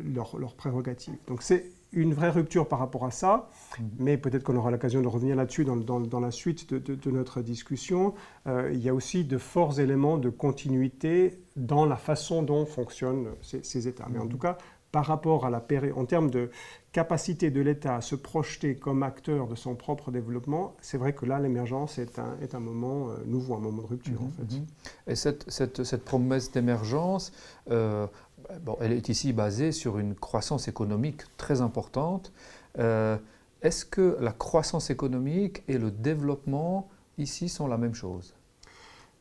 leur, 0.04 0.38
leur 0.38 0.56
prérogatives. 0.56 1.18
Donc 1.28 1.42
c'est 1.42 1.72
une 1.94 2.14
vraie 2.14 2.30
rupture 2.30 2.68
par 2.68 2.80
rapport 2.80 3.06
à 3.06 3.12
ça, 3.12 3.50
mhm. 3.80 3.90
mais 4.00 4.18
peut-être 4.18 4.44
qu'on 4.44 4.56
aura 4.56 4.72
l'occasion 4.72 5.02
de 5.02 5.08
revenir 5.08 5.36
là-dessus 5.36 5.66
dans, 5.66 5.76
dans, 5.76 6.20
la 6.20 6.32
suite 6.32 6.74
de, 6.74 7.12
notre 7.12 7.42
discussion. 7.42 8.14
Euh, 8.48 8.70
il 8.74 8.80
y 8.80 8.90
a 8.90 8.94
aussi 8.94 9.24
de 9.24 9.38
forts 9.38 9.80
éléments 9.80 10.18
de 10.18 10.30
continuité 10.30 11.42
dans 11.56 11.86
la 11.86 11.98
façon 11.98 12.44
dont 12.44 12.66
fonctionnent 12.66 13.30
ces, 13.42 13.88
États. 13.88 14.08
Mais 14.10 14.20
en 14.20 14.26
mhm. 14.26 14.30
tout 14.30 14.38
cas, 14.38 14.58
par 14.92 15.06
rapport 15.06 15.46
à 15.46 15.50
la 15.50 15.60
période, 15.60 15.98
en 15.98 16.06
termes 16.06 16.30
de 16.30 16.50
capacité 16.92 17.50
de 17.50 17.62
l'État 17.62 17.96
à 17.96 18.02
se 18.02 18.16
projeter 18.16 18.76
comme 18.76 19.04
acteur 19.04 19.48
de 19.48 19.56
son 19.56 19.76
propre 19.76 20.12
développement, 20.12 20.76
c'est 20.82 20.98
vrai 20.98 21.14
que 21.14 21.26
là, 21.26 21.40
l'émergence 21.40 21.98
est 21.98 22.20
un, 22.20 22.38
est 22.42 22.56
un 22.56 22.60
moment 22.60 23.10
euh, 23.10 23.24
nouveau, 23.26 23.56
un 23.56 23.60
moment 23.60 23.84
de 23.84 23.88
rupture, 23.88 24.22
en 24.22 24.26
mhm, 24.26 24.32
fait. 24.50 25.12
Et 25.12 25.16
cette, 25.16 25.50
cette, 25.50 25.84
cette 25.84 26.04
promesse 26.04 26.52
d'émergence, 26.52 27.32
euh, 27.70 28.08
elle 28.82 28.92
est 28.92 29.08
ici 29.08 29.32
basée 29.32 29.72
sur 29.72 29.98
une 29.98 30.16
croissance 30.16 30.68
économique 30.68 31.22
très 31.38 31.62
importante. 31.62 32.34
Euh, 32.80 33.18
est-ce 33.62 33.86
que 33.86 34.18
la 34.20 34.32
croissance 34.32 34.90
économique 34.90 35.64
et 35.68 35.78
le 35.78 35.92
développement 35.92 36.90
ici 37.18 37.48
sont 37.48 37.68
la 37.68 37.78
même 37.78 37.94
chose? 37.94 38.34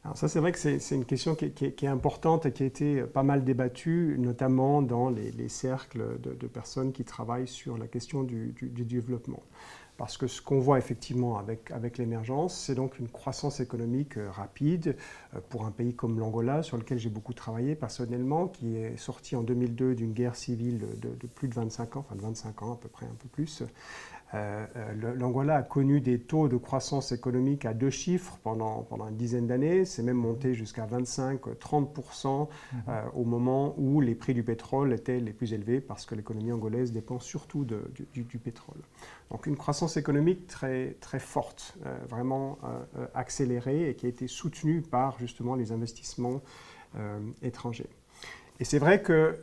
Alors 0.03 0.17
ça, 0.17 0.29
c'est 0.29 0.41
vrai 0.41 0.51
que 0.53 0.59
c'est 0.59 0.95
une 0.95 1.05
question 1.05 1.35
qui 1.35 1.45
est, 1.45 1.85
importante 1.87 2.47
et 2.47 2.53
qui 2.53 2.63
a 2.63 2.67
été 2.67 3.03
pas 3.03 3.23
mal 3.23 3.45
débattue, 3.45 4.17
notamment 4.19 4.81
dans 4.81 5.11
les, 5.11 5.49
cercles 5.49 6.19
de, 6.21 6.47
personnes 6.47 6.93
qui 6.93 7.05
travaillent 7.05 7.47
sur 7.47 7.77
la 7.77 7.87
question 7.87 8.23
du 8.23 8.55
développement. 8.85 9.43
Parce 10.01 10.17
que 10.17 10.27
ce 10.29 10.41
qu'on 10.41 10.61
voit 10.61 10.79
effectivement 10.79 11.37
avec, 11.37 11.71
avec 11.73 11.99
l'émergence, 11.99 12.59
c'est 12.59 12.75
donc 12.75 12.99
une 12.99 13.09
croissance 13.11 13.61
économique 13.61 14.17
euh, 14.17 14.31
rapide 14.31 14.97
euh, 15.35 15.41
pour 15.51 15.67
un 15.67 15.71
pays 15.71 15.95
comme 15.95 16.19
l'Angola, 16.19 16.63
sur 16.63 16.79
lequel 16.79 16.99
j'ai 16.99 17.11
beaucoup 17.11 17.35
travaillé 17.35 17.75
personnellement, 17.75 18.49
qui 18.49 18.79
est 18.79 18.97
sorti 18.97 19.37
en 19.37 19.43
2002 19.43 19.95
d'une 19.95 20.15
guerre 20.15 20.37
civile 20.37 20.79
de, 21.03 21.11
de, 21.11 21.27
plus 21.27 21.49
de 21.49 21.55
25 21.55 21.97
ans, 21.97 22.01
enfin 22.01 22.17
de 22.17 22.23
25 22.23 22.63
ans 22.63 22.73
à 22.73 22.77
peu 22.77 22.89
près, 22.89 23.05
un 23.05 23.15
peu 23.19 23.29
plus, 23.29 23.63
euh, 24.35 24.67
euh, 24.77 25.15
L'Angola 25.17 25.57
a 25.57 25.63
connu 25.63 26.01
des 26.01 26.21
taux 26.21 26.49
de 26.49 26.57
croissance 26.57 27.13
économique 27.13 27.65
à 27.65 27.75
deux 27.75 27.91
chiffres 27.91 28.39
pendant, 28.43 28.83
pendant 28.83 29.09
une 29.09 29.17
dizaine 29.17 29.47
d'années. 29.47 29.85
C'est 29.85 30.03
même 30.03 30.17
monté 30.17 30.55
jusqu'à 30.55 30.87
25-30% 30.87 32.49
mhm. 32.73 32.83
euh, 32.89 33.03
au 33.15 33.25
moment 33.25 33.75
où 33.77 34.01
les 34.01 34.15
prix 34.15 34.35
du 34.35 34.43
pétrole 34.43 34.93
étaient 34.93 35.21
les 35.21 35.33
plus 35.33 35.53
élevés 35.53 35.81
parce 35.81 36.07
que 36.07 36.15
l'économie 36.15 36.53
angolaise 36.53 36.93
dépend 36.93 37.19
surtout 37.19 37.65
de, 37.65 37.91
du, 38.13 38.39
pétrole. 38.39 38.81
Donc 39.31 39.47
une 39.47 39.57
croissance 39.57 39.97
économique 39.97 40.47
très, 40.47 40.97
très 41.01 41.19
forte, 41.19 41.77
vraiment 42.09 42.59
accélérée 43.15 43.91
et 43.91 43.95
qui 43.95 44.07
a 44.07 44.09
été 44.09 44.27
soutenue 44.29 44.81
par 44.81 45.19
justement 45.19 45.55
les 45.55 45.73
investissements 45.73 46.41
étrangers. 47.43 47.91
Et 48.61 48.65
c'est 48.65 48.79
vrai 48.79 49.01
que, 49.01 49.39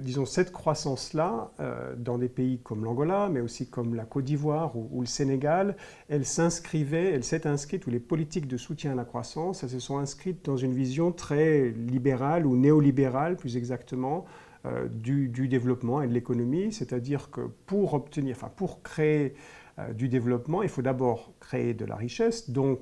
disons, 0.00 0.26
cette 0.26 0.50
croissance-là, 0.50 1.52
euh, 1.60 1.94
dans 1.96 2.18
des 2.18 2.28
pays 2.28 2.58
comme 2.58 2.84
l'Angola, 2.84 3.28
mais 3.30 3.38
aussi 3.38 3.70
comme 3.70 3.94
la 3.94 4.04
Côte 4.04 4.24
d'Ivoire 4.24 4.76
ou, 4.76 5.00
le 5.00 5.06
Sénégal, 5.06 5.76
elle 6.08 6.26
s'inscrivait, 6.26 7.12
elle 7.12 7.22
s'est 7.22 7.46
inscrite, 7.46 7.86
ou 7.86 7.90
les 7.90 8.00
politiques 8.00 8.48
de 8.48 8.56
soutien 8.56 8.92
à 8.92 8.94
la 8.96 9.04
croissance, 9.04 9.62
elles 9.62 9.70
se 9.70 9.78
sont 9.78 9.98
inscrites 9.98 10.44
dans 10.44 10.56
une 10.56 10.74
vision 10.74 11.12
très 11.12 11.70
libérale 11.70 12.44
ou 12.44 12.56
néolibérale, 12.56 13.36
plus 13.36 13.56
exactement, 13.56 14.24
euh, 14.66 14.88
du, 14.88 15.28
développement 15.28 16.02
et 16.02 16.08
de 16.08 16.12
l'économie. 16.12 16.72
C'est-à-dire 16.72 17.30
que 17.30 17.42
pour 17.66 17.94
obtenir, 17.94 18.34
enfin, 18.34 18.50
pour 18.56 18.82
créer 18.82 19.34
euh, 19.78 19.92
du 19.92 20.08
développement, 20.08 20.64
il 20.64 20.68
faut 20.68 20.82
d'abord 20.82 21.32
créer 21.38 21.74
de 21.74 21.84
la 21.84 21.94
richesse, 21.94 22.50
donc 22.50 22.80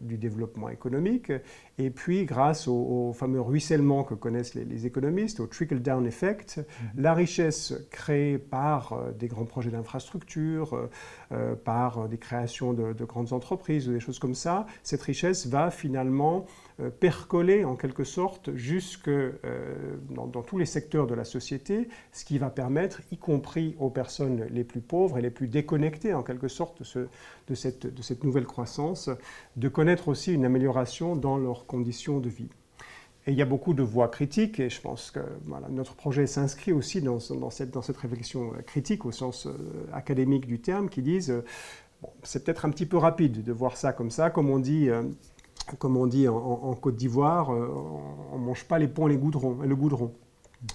du 0.00 0.16
développement 0.16 0.68
économique, 0.68 1.32
et 1.78 1.90
puis 1.90 2.24
grâce 2.24 2.68
au, 2.68 3.12
fameux 3.12 3.40
ruissellement 3.40 4.04
que 4.04 4.14
connaissent 4.14 4.54
les, 4.54 4.86
économistes, 4.86 5.40
au 5.40 5.46
trickle-down 5.46 6.06
effect, 6.06 6.58
mhm. 6.58 7.02
la 7.02 7.14
richesse 7.14 7.74
créée 7.90 8.38
par 8.38 8.92
euh, 8.92 9.12
des 9.12 9.28
grands 9.28 9.44
projets 9.44 9.70
d'infrastructure, 9.70 10.88
euh, 11.32 11.54
par 11.54 12.08
des 12.08 12.18
créations 12.18 12.72
de, 12.72 13.04
grandes 13.04 13.32
entreprises 13.32 13.88
ou 13.88 13.92
des 13.92 14.00
choses 14.00 14.18
comme 14.18 14.34
ça, 14.34 14.66
cette 14.82 15.02
richesse 15.02 15.46
va 15.46 15.70
finalement 15.70 16.46
percoler 17.00 17.64
en 17.64 17.74
quelque 17.74 18.04
sorte 18.04 18.54
jusque 18.54 19.10
dans, 20.10 20.28
dans, 20.28 20.42
tous 20.42 20.58
les 20.58 20.66
secteurs 20.66 21.08
de 21.08 21.14
la 21.14 21.24
société, 21.24 21.88
ce 22.12 22.24
qui 22.24 22.38
va 22.38 22.50
permettre, 22.50 23.02
y 23.10 23.16
compris 23.16 23.74
aux 23.80 23.90
personnes 23.90 24.46
les 24.50 24.64
plus 24.64 24.80
pauvres 24.80 25.18
et 25.18 25.22
les 25.22 25.30
plus 25.30 25.48
déconnectées 25.48 26.14
en 26.14 26.22
quelque 26.22 26.48
sorte 26.48 26.78
de, 26.78 26.84
ce, 26.84 27.08
de, 27.48 27.54
cette, 27.54 27.92
de 27.92 28.02
cette 28.02 28.24
nouvelle 28.24 28.46
croissance, 28.46 29.10
de 29.58 29.68
connaître 29.68 30.06
aussi 30.08 30.32
une 30.32 30.44
amélioration 30.44 31.16
dans 31.16 31.36
leurs 31.36 31.66
conditions 31.66 32.20
de 32.20 32.28
vie. 32.28 32.48
Et 33.26 33.32
il 33.32 33.36
y 33.36 33.42
a 33.42 33.46
beaucoup 33.46 33.74
de 33.74 33.82
voix 33.82 34.08
critiques, 34.08 34.60
et 34.60 34.70
je 34.70 34.80
pense 34.80 35.10
que 35.10 35.20
notre 35.68 35.94
projet 35.94 36.26
s'inscrit 36.26 36.72
aussi 36.72 37.02
dans, 37.02 37.18
cette, 37.50 37.96
réflexion 37.96 38.52
critique 38.66 39.04
au 39.04 39.10
sens 39.10 39.46
euh, 39.46 39.52
académique 39.92 40.46
du 40.46 40.60
terme, 40.60 40.88
qui 40.88 41.02
disent, 41.02 41.30
euh, 41.30 41.44
c'est 42.22 42.44
peut-être 42.44 42.64
un 42.64 42.70
petit 42.70 42.86
peu 42.86 42.96
rapide 42.96 43.42
de 43.42 43.52
voir 43.52 43.76
ça 43.76 43.92
comme 43.92 44.10
ça, 44.10 44.30
comme 44.30 44.48
on 44.48 44.60
dit, 44.60 44.88
euh, 44.88 45.02
comme 45.78 45.96
on 45.96 46.06
dit 46.06 46.28
en, 46.28 46.74
Côte 46.74 46.96
d'Ivoire, 46.96 47.50
on 47.50 48.38
ne 48.38 48.44
mange 48.44 48.64
pas 48.64 48.78
les 48.78 48.88
ponts 48.88 49.08
les 49.08 49.18
goudrons, 49.18 49.58
le 49.60 49.76
goudron. 49.76 50.14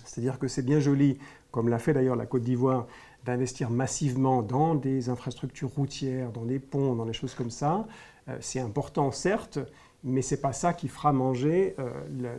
C'est-à-dire 0.03 0.37
que 0.37 0.47
c'est 0.47 0.61
bien 0.61 0.79
joli, 0.79 1.17
comme 1.51 1.69
l'a 1.69 1.79
fait 1.79 1.93
d'ailleurs 1.93 2.17
la 2.17 2.25
Côte 2.25 2.43
d'Ivoire, 2.43 2.85
d'investir 3.25 3.69
massivement 3.69 4.43
dans 4.43 4.75
des 4.75 5.09
infrastructures 5.09 5.69
routières, 5.69 6.31
dans 6.31 6.43
des 6.43 6.59
ponts, 6.59 6.95
dans 6.95 7.05
des 7.05 7.13
choses 7.13 7.33
comme 7.33 7.49
ça. 7.49 7.87
C'est 8.39 8.59
important, 8.59 9.11
certes, 9.11 9.59
mais 10.03 10.21
ce 10.21 10.35
n'est 10.35 10.41
pas 10.41 10.53
ça 10.53 10.73
qui 10.73 10.89
fera 10.89 11.13
manger 11.13 11.75
euh, 11.79 11.89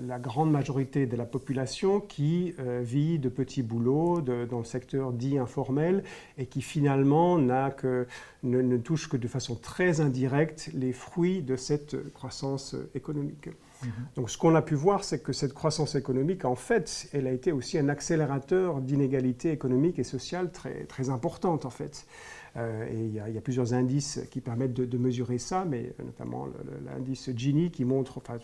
la, 0.07 0.19
grande 0.19 0.51
majorité 0.51 1.07
de 1.07 1.17
la 1.17 1.25
population 1.25 2.01
qui 2.01 2.55
euh, 2.59 2.81
vit 2.85 3.19
de 3.19 3.31
petits 3.31 3.63
boulots 3.63 4.21
dans 4.21 4.59
le 4.59 4.65
secteur 4.65 5.13
dit 5.13 5.39
informel 5.39 6.05
et 6.37 6.47
qui 6.47 6.61
finalement 6.61 7.39
que, 7.71 8.07
ne, 8.43 8.61
ne, 8.61 8.77
touche 8.77 9.09
que 9.09 9.17
de 9.17 9.29
façon 9.29 9.55
très 9.55 10.01
indirecte 10.01 10.71
les 10.75 10.93
fruits 10.93 11.43
de 11.43 11.57
cette 11.57 12.13
croissance 12.13 12.77
économique. 12.95 13.49
Mhm. 13.83 13.91
Donc 14.17 14.31
ce 14.31 14.37
qu'on 14.37 14.55
a 14.55 14.63
pu 14.63 14.75
voir, 14.75 15.03
c'est 15.03 15.23
que 15.23 15.33
cette 15.33 15.55
croissance 15.55 15.95
économique, 15.95 16.45
en 16.45 16.57
fait, 16.57 17.09
elle 17.15 17.27
a 17.27 17.33
été 17.33 17.51
aussi 17.51 17.79
un 17.79 17.89
accélérateur 17.89 18.83
d'inégalités 18.83 19.51
économiques 19.51 19.99
et 19.99 20.05
sociales 20.05 20.53
très, 20.53 20.85
très 20.85 21.09
importantes, 21.09 21.65
en 21.65 21.71
fait. 21.71 22.07
Euh, 22.57 22.87
et 22.89 22.99
il 22.99 23.15
y, 23.15 23.39
a, 23.39 23.41
plusieurs 23.41 23.75
indices 23.75 24.21
qui 24.31 24.41
permettent 24.41 24.75
de, 24.75 24.99
mesurer 24.99 25.39
ça, 25.39 25.65
mais 25.69 25.93
notamment 25.99 26.47
l'indice 26.87 27.31
Gini 27.37 27.71
qui 27.71 27.85
montre, 27.85 28.19
enfin, 28.19 28.39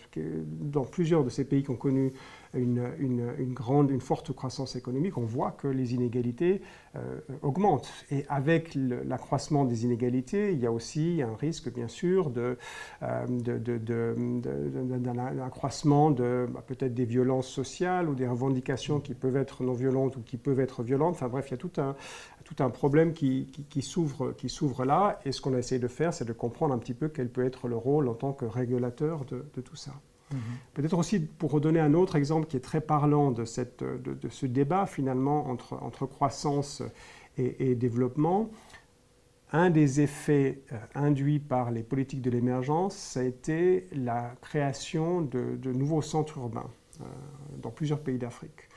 dans 0.61 0.85
plusieurs 0.85 1.23
de 1.25 1.31
ces 1.31 1.45
pays 1.45 1.63
qui 1.63 1.71
ont 1.71 1.77
connu 1.77 2.13
une, 2.55 3.53
grande, 3.53 3.91
une 3.91 4.01
forte 4.01 4.33
croissance 4.33 4.75
économique, 4.75 5.17
on 5.17 5.25
voit 5.25 5.53
que 5.53 5.69
les 5.69 5.95
inégalités 5.95 6.61
euh, 6.97 7.21
augmentent. 7.43 7.93
Et 8.11 8.25
avec 8.29 8.75
l'accroissement 8.75 9.65
des 9.65 9.85
inégalités, 9.85 10.53
il 10.53 10.59
y 10.59 10.67
a 10.67 10.73
aussi 10.73 11.23
un 11.23 11.37
risque, 11.37 11.73
bien 11.73 11.87
sûr, 11.87 12.33
euh, 12.37 13.27
d'un 14.99 15.19
accroissement 15.47 16.11
de, 16.11 16.49
bah, 16.53 16.65
peut-être 16.67 16.95
des 16.95 17.05
violences 17.05 17.49
sociales 17.49 18.09
ou 18.09 18.15
des 18.17 18.27
revendications 18.27 18.99
qui 18.99 19.15
peuvent 19.15 19.37
être 19.37 19.63
non 19.63 19.75
violentes 19.75 20.17
ou 20.17 20.23
qui 20.23 20.37
peuvent 20.37 20.61
être 20.61 20.83
violentes. 20.83 21.15
Enfin 21.15 21.29
bref, 21.29 21.47
il 21.49 21.51
y 21.53 21.55
a 21.55 21.59
tout 21.59 21.81
un, 21.81 21.95
tout 22.55 22.63
un 22.63 22.71
problème 22.71 23.13
qui, 23.13 23.47
qui, 23.69 23.83
s'ouvre 23.83 24.85
là. 24.85 25.21
Et 25.25 25.33
ce 25.33 25.41
qu'on 25.41 25.55
a 25.55 25.59
essayé 25.59 25.79
de 25.79 25.89
faire, 25.89 26.13
c'est 26.13 26.25
de 26.25 26.33
comprendre 26.33 26.75
un 26.75 26.79
petit 26.79 26.95
peu 26.95 27.09
quel 27.09 27.29
peut 27.29 27.45
être 27.45 27.69
le 27.69 27.77
rôle 27.77 28.09
en 28.09 28.15
tant 28.15 28.33
que 28.33 28.45
régulateur 28.45 29.25
de, 29.25 29.61
tout 29.61 29.77
ça. 29.77 29.93
Mhm. 30.33 30.39
Peut-être 30.75 30.99
aussi 30.99 31.21
pour 31.21 31.53
redonner 31.53 31.81
un 31.81 31.95
autre 31.95 32.17
exemple 32.17 32.47
qui 32.47 32.57
est 32.57 32.61
très 32.61 32.81
parlant 32.81 33.31
de, 33.31 33.45
cette, 33.45 33.85
de, 33.85 34.29
ce 34.29 34.47
débat 34.47 34.87
finalement 34.87 35.49
entre, 35.49 35.75
entre 35.75 36.07
croissance 36.07 36.83
et, 37.37 37.75
développement, 37.75 38.51
un 39.53 39.71
des 39.71 40.01
effets 40.01 40.63
euh, 40.73 40.77
induits 40.95 41.39
par 41.39 41.71
les 41.71 41.83
politiques 41.83 42.23
de 42.23 42.31
l'émergence, 42.31 42.95
ça 42.95 43.21
a 43.21 43.23
été 43.25 43.87
la 43.93 44.35
création 44.41 45.23
de, 45.23 45.73
nouveaux 45.73 46.03
centres 46.03 46.39
urbains 46.39 46.71
euh, 47.01 47.05
dans 47.63 47.71
plusieurs 47.71 48.01
pays 48.01 48.19
d'Afrique. 48.19 48.70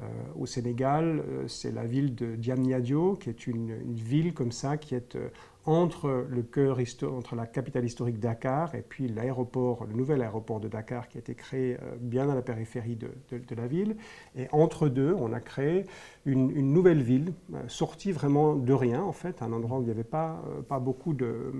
Euh, 0.00 0.06
au 0.38 0.46
Sénégal, 0.46 1.24
euh, 1.28 1.48
c'est 1.48 1.72
la 1.72 1.84
ville 1.84 2.14
de 2.14 2.36
Diamniadio, 2.36 3.16
qui 3.16 3.30
est 3.30 3.48
une, 3.48 3.74
ville 3.94 4.32
comme 4.32 4.52
ça, 4.52 4.76
qui 4.76 4.94
est 4.94 5.16
euh, 5.16 5.28
entre 5.64 6.24
le 6.30 6.42
cœur, 6.42 6.78
entre 7.12 7.34
la 7.34 7.46
capitale 7.46 7.84
historique 7.84 8.20
Dakar 8.20 8.76
et 8.76 8.82
puis 8.82 9.08
l'aéroport, 9.08 9.84
le 9.86 9.94
nouvel 9.94 10.22
aéroport 10.22 10.60
de 10.60 10.68
Dakar 10.68 11.08
qui 11.08 11.18
a 11.18 11.20
été 11.20 11.34
créé 11.34 11.76
bien 12.00 12.30
à 12.30 12.34
la 12.34 12.40
périphérie 12.40 12.96
de, 12.96 13.10
la 13.54 13.66
ville. 13.66 13.96
Et 14.34 14.46
entre 14.52 14.88
deux, 14.88 15.14
on 15.18 15.30
a 15.34 15.40
créé 15.40 15.84
une, 16.24 16.72
nouvelle 16.72 17.02
ville, 17.02 17.34
sortie 17.66 18.12
vraiment 18.12 18.54
de 18.54 18.72
rien 18.72 19.02
en 19.02 19.12
fait, 19.12 19.42
un 19.42 19.52
endroit 19.52 19.78
où 19.78 19.82
il 19.82 19.86
n'y 19.86 19.90
avait 19.90 20.04
pas, 20.04 20.42
pas 20.70 20.78
beaucoup 20.78 21.12
de, 21.12 21.52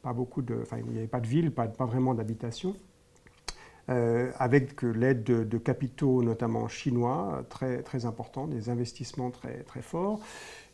pas 0.00 0.14
beaucoup 0.14 0.40
de, 0.40 0.56
enfin, 0.62 0.78
il 0.78 0.90
n'y 0.90 0.98
avait 0.98 1.06
pas 1.06 1.20
de 1.20 1.26
ville, 1.26 1.50
pas, 1.50 1.66
pas 1.66 1.84
vraiment 1.84 2.14
d'habitation. 2.14 2.74
Euh, 3.90 4.30
avec 4.38 4.82
l'aide 4.82 5.24
de, 5.24 5.58
capitaux, 5.58 6.22
notamment 6.22 6.68
chinois, 6.68 7.44
très, 7.48 7.82
très 7.82 8.04
importants, 8.06 8.46
des 8.46 8.68
investissements 8.68 9.30
très, 9.30 9.64
très 9.64 9.82
forts. 9.82 10.20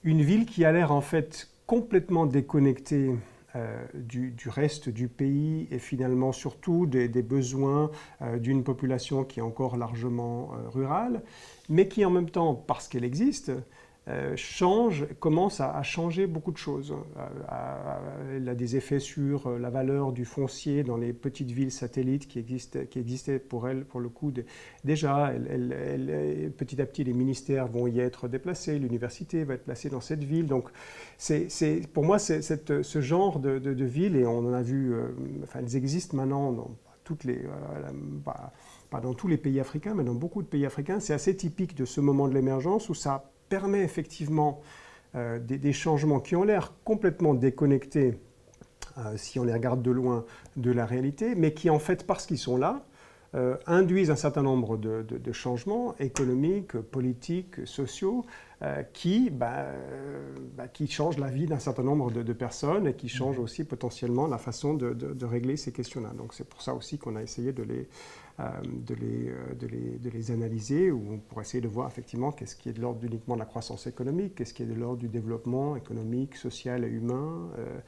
Une 0.05 0.21
ville 0.21 0.45
qui 0.45 0.67
a 0.67 0.73
l'air 0.73 0.93
en 0.93 1.01
fait 1.01 1.49
complètement 1.67 2.27
déconnectée 2.27 3.15
euh, 3.55 3.87
du, 3.95 4.35
reste 4.49 4.91
du 4.91 5.09
pays 5.09 5.67
et 5.71 5.79
finalement 5.79 6.33
surtout 6.33 6.85
des, 6.85 7.09
besoins 7.09 7.91
euh, 8.21 8.39
d'une 8.39 8.63
population 8.63 9.25
qui 9.25 9.41
est 9.41 9.43
encore 9.43 9.79
largement 9.79 10.51
rurale, 10.67 11.23
mais 11.71 11.89
qui 11.89 12.05
en 12.05 12.11
même 12.11 12.29
temps, 12.29 12.55
parce 12.55 12.87
qu'elle 12.87 13.05
existe, 13.05 13.51
euh, 14.09 14.37
change, 14.37 15.05
commence 15.19 15.61
à, 15.61 15.83
changer 15.83 16.29
beaucoup 16.29 16.53
de 16.53 16.57
choses. 16.57 16.95
Euh, 17.17 18.37
elle 18.37 18.49
a 18.49 18.55
des 18.55 18.77
effets 18.77 19.01
sur 19.01 19.49
euh, 19.49 19.59
la 19.59 19.69
valeur 19.69 20.13
du 20.13 20.25
foncier 20.25 20.85
dans 20.85 20.97
les 20.97 21.13
petites 21.13 21.51
villes 21.51 21.73
satellites 21.73 22.29
qui, 22.29 22.39
existaient, 22.39 22.87
qui 22.87 23.01
existaient 23.01 23.41
pour 23.41 23.67
elle, 23.67 23.85
pour 23.85 23.99
le 23.99 24.09
coup. 24.09 24.33
déjà, 24.85 25.33
petit 26.57 26.81
à 26.81 26.87
petit, 26.87 27.03
les 27.03 27.15
ministères 27.15 27.67
vont 27.67 27.89
y 27.89 27.99
être 27.99 28.29
déplacés, 28.29 28.79
l'université 28.79 29.43
va 29.43 29.55
être 29.55 29.65
placée 29.65 29.91
dans 29.91 30.01
cette 30.01 30.23
ville. 30.23 30.47
Donc, 30.47 30.69
c'est, 31.19 31.49
pour 31.93 32.05
moi, 32.05 32.21
c'est, 32.21 32.43
ce 32.43 33.01
genre 33.01 33.41
de, 33.41 33.59
de, 33.59 33.85
ville, 33.85 34.15
et 34.15 34.25
on 34.25 34.39
en 34.39 34.53
a 34.53 34.63
vu, 34.63 34.95
enfin, 35.43 35.61
elles 35.63 35.75
existent 35.75 36.17
maintenant 36.17 36.53
dans 36.53 36.71
toutes 37.03 37.25
les... 37.25 37.41
pas 38.25 39.01
dans 39.01 39.15
tous 39.15 39.27
les 39.27 39.37
pays 39.37 39.59
africains, 39.59 39.95
mais 39.95 40.05
dans 40.05 40.15
beaucoup 40.15 40.43
de 40.43 40.49
pays 40.49 40.65
africains, 40.65 41.01
c'est 41.01 41.13
assez 41.13 41.37
typique 41.37 41.75
de 41.75 41.85
ce 41.85 42.01
moment 42.01 42.29
de 42.29 42.35
l'émergence 42.35 42.89
où 42.89 42.95
ça 42.95 43.33
permet 43.49 43.83
effectivement 43.83 44.61
euh, 45.15 45.39
des, 45.39 45.73
changements 45.73 46.21
qui 46.21 46.37
ont 46.37 46.45
l'air 46.45 46.75
complètement 46.85 47.33
déconnectés, 47.33 48.19
euh, 48.99 49.17
si 49.17 49.39
on 49.39 49.45
les 49.45 49.53
regarde 49.53 49.81
de 49.81 49.91
loin, 49.91 50.27
de 50.57 50.71
la 50.71 50.85
réalité, 50.85 51.35
mais 51.35 51.55
qui 51.55 51.71
en 51.71 51.79
fait, 51.79 52.07
parce 52.07 52.27
qu'ils 52.27 52.39
sont 52.39 52.59
là, 52.59 52.85
euh, 53.35 53.57
induisent 53.67 54.11
un 54.11 54.17
certain 54.17 54.43
nombre 54.43 54.77
de, 54.77 55.33
changements 55.33 55.95
économiques, 55.99 56.77
politiques, 56.79 57.67
sociaux, 57.67 58.25
qui, 58.95 59.29
bah, 59.29 59.67
bah, 60.57 60.67
qui 60.67 60.87
changent 60.87 61.19
la 61.19 61.29
vie 61.29 61.45
d'un 61.45 61.59
certain 61.59 61.83
nombre 61.83 62.11
de, 62.11 62.33
personnes 62.33 62.87
et 62.87 62.95
qui 62.95 63.11
changent 63.11 63.39
aussi 63.39 63.65
potentiellement 63.65 64.27
la 64.27 64.39
façon 64.39 64.73
de 64.75 65.25
régler 65.27 65.57
ces 65.57 65.73
questions-là. 65.73 66.11
Donc 66.17 66.33
c'est 66.33 66.49
pour 66.49 66.63
ça 66.63 66.75
aussi 66.75 66.99
qu'on 66.99 67.17
a 67.17 67.23
essayé 67.23 67.53
de 67.53 67.63
les, 67.63 67.89
de, 68.39 68.95
les, 68.95 69.29
euh, 69.29 69.55
de, 69.59 69.67
les, 69.67 69.99
de, 69.99 70.11
les, 70.11 70.31
analyser, 70.31 70.91
ou 70.91 71.19
pour 71.29 71.41
essayer 71.41 71.63
de 71.63 71.69
voir 71.69 71.89
effectivement 71.89 72.33
qu'est-ce 72.33 72.55
qui 72.55 72.69
est 72.69 72.73
de 72.73 72.83
l'ordre 72.83 73.03
uniquement 73.03 73.35
de 73.35 73.41
la 73.41 73.47
croissance 73.47 73.87
économique, 73.87 74.35
qu'est-ce 74.35 74.53
qui 74.53 74.63
est 74.63 74.67
de 74.67 74.75
l'ordre 74.75 74.99
du 74.99 75.09
développement 75.09 75.75
économique, 75.77 76.37
social 76.37 76.85
et 76.85 76.89
humain, 76.89 77.49
euh, 77.59 77.79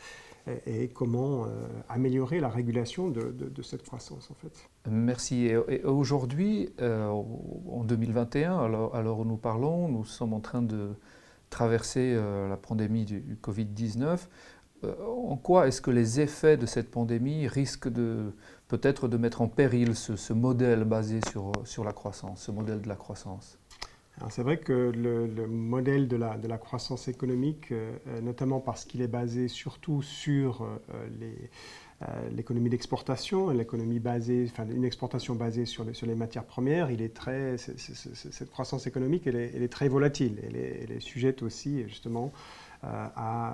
et, 0.67 0.89
comment 0.89 1.47
améliorer 1.91 2.41
la 2.41 2.49
régulation 2.49 3.09
de, 3.09 3.21
de, 3.33 3.63
cette 3.63 3.83
croissance 3.83 4.31
en 4.31 4.35
fait. 4.35 4.67
Merci. 4.91 5.45
Et, 5.45 5.85
aujourd'hui, 5.85 6.71
en 6.81 7.85
2021, 7.85 8.57
alors, 8.59 8.95
alors 8.95 9.19
où 9.19 9.25
nous 9.27 9.37
parlons, 9.37 9.89
nous 9.89 10.07
sommes 10.07 10.33
en 10.33 10.41
train 10.41 10.63
de 10.63 10.95
traverser 11.51 12.15
la 12.15 12.57
pandémie 12.57 13.05
du 13.05 13.37
Covid-19. 13.43 14.21
En 14.85 15.37
quoi 15.37 15.67
est-ce 15.67 15.81
que 15.81 15.91
les 15.91 16.21
effets 16.21 16.57
de 16.57 16.67
cette 16.67 16.91
pandémie 16.91 17.49
risquent 17.49 17.89
de 17.89 18.33
peut-être 18.69 19.09
de 19.09 19.17
mettre 19.17 19.41
en 19.41 19.49
péril 19.49 19.97
ce, 19.97 20.33
modèle 20.33 20.85
basé 20.85 21.21
sur, 21.31 21.53
sur 21.65 21.85
la 21.85 21.93
croissance, 21.93 22.43
ce 22.43 22.51
modèle 22.51 22.81
de 22.81 22.89
la 22.89 22.97
croissance 22.97 23.59
c'est 24.31 24.43
vrai 24.43 24.59
que 24.59 24.93
le, 24.95 25.47
modèle 25.47 26.09
de 26.09 26.17
la, 26.17 26.37
de 26.37 26.49
la, 26.49 26.59
croissance 26.59 27.09
économique, 27.09 27.71
euh, 27.73 28.21
notamment 28.21 28.61
parce 28.61 28.85
qu'il 28.85 29.01
est 29.01 29.09
basé 29.09 29.49
surtout 29.49 30.03
sur 30.03 30.63
euh, 30.63 31.09
euh, 32.03 32.29
l'économie 32.31 32.71
d'exportation, 32.71 33.51
l'économie 33.51 33.99
basée, 33.99 34.51
une 34.71 34.85
exportation 34.85 35.35
basée 35.35 35.67
sur 35.67 35.85
les, 35.85 35.95
sur 35.95 36.07
les 36.07 36.15
matières 36.15 36.45
premières, 36.45 36.91
il 36.91 37.03
est 37.03 37.15
très, 37.15 37.57
cette 37.59 38.51
croissance 38.51 38.87
économique, 38.87 39.27
elle 39.27 39.37
est, 39.37 39.69
très 39.69 39.89
volatile. 39.89 40.41
Elle 40.47 40.57
est, 40.57 40.87
elle 40.89 41.01
sujette 41.01 41.43
aussi 41.43 41.83
justement 41.89 42.27
euh, 42.27 42.68
à, 42.83 43.53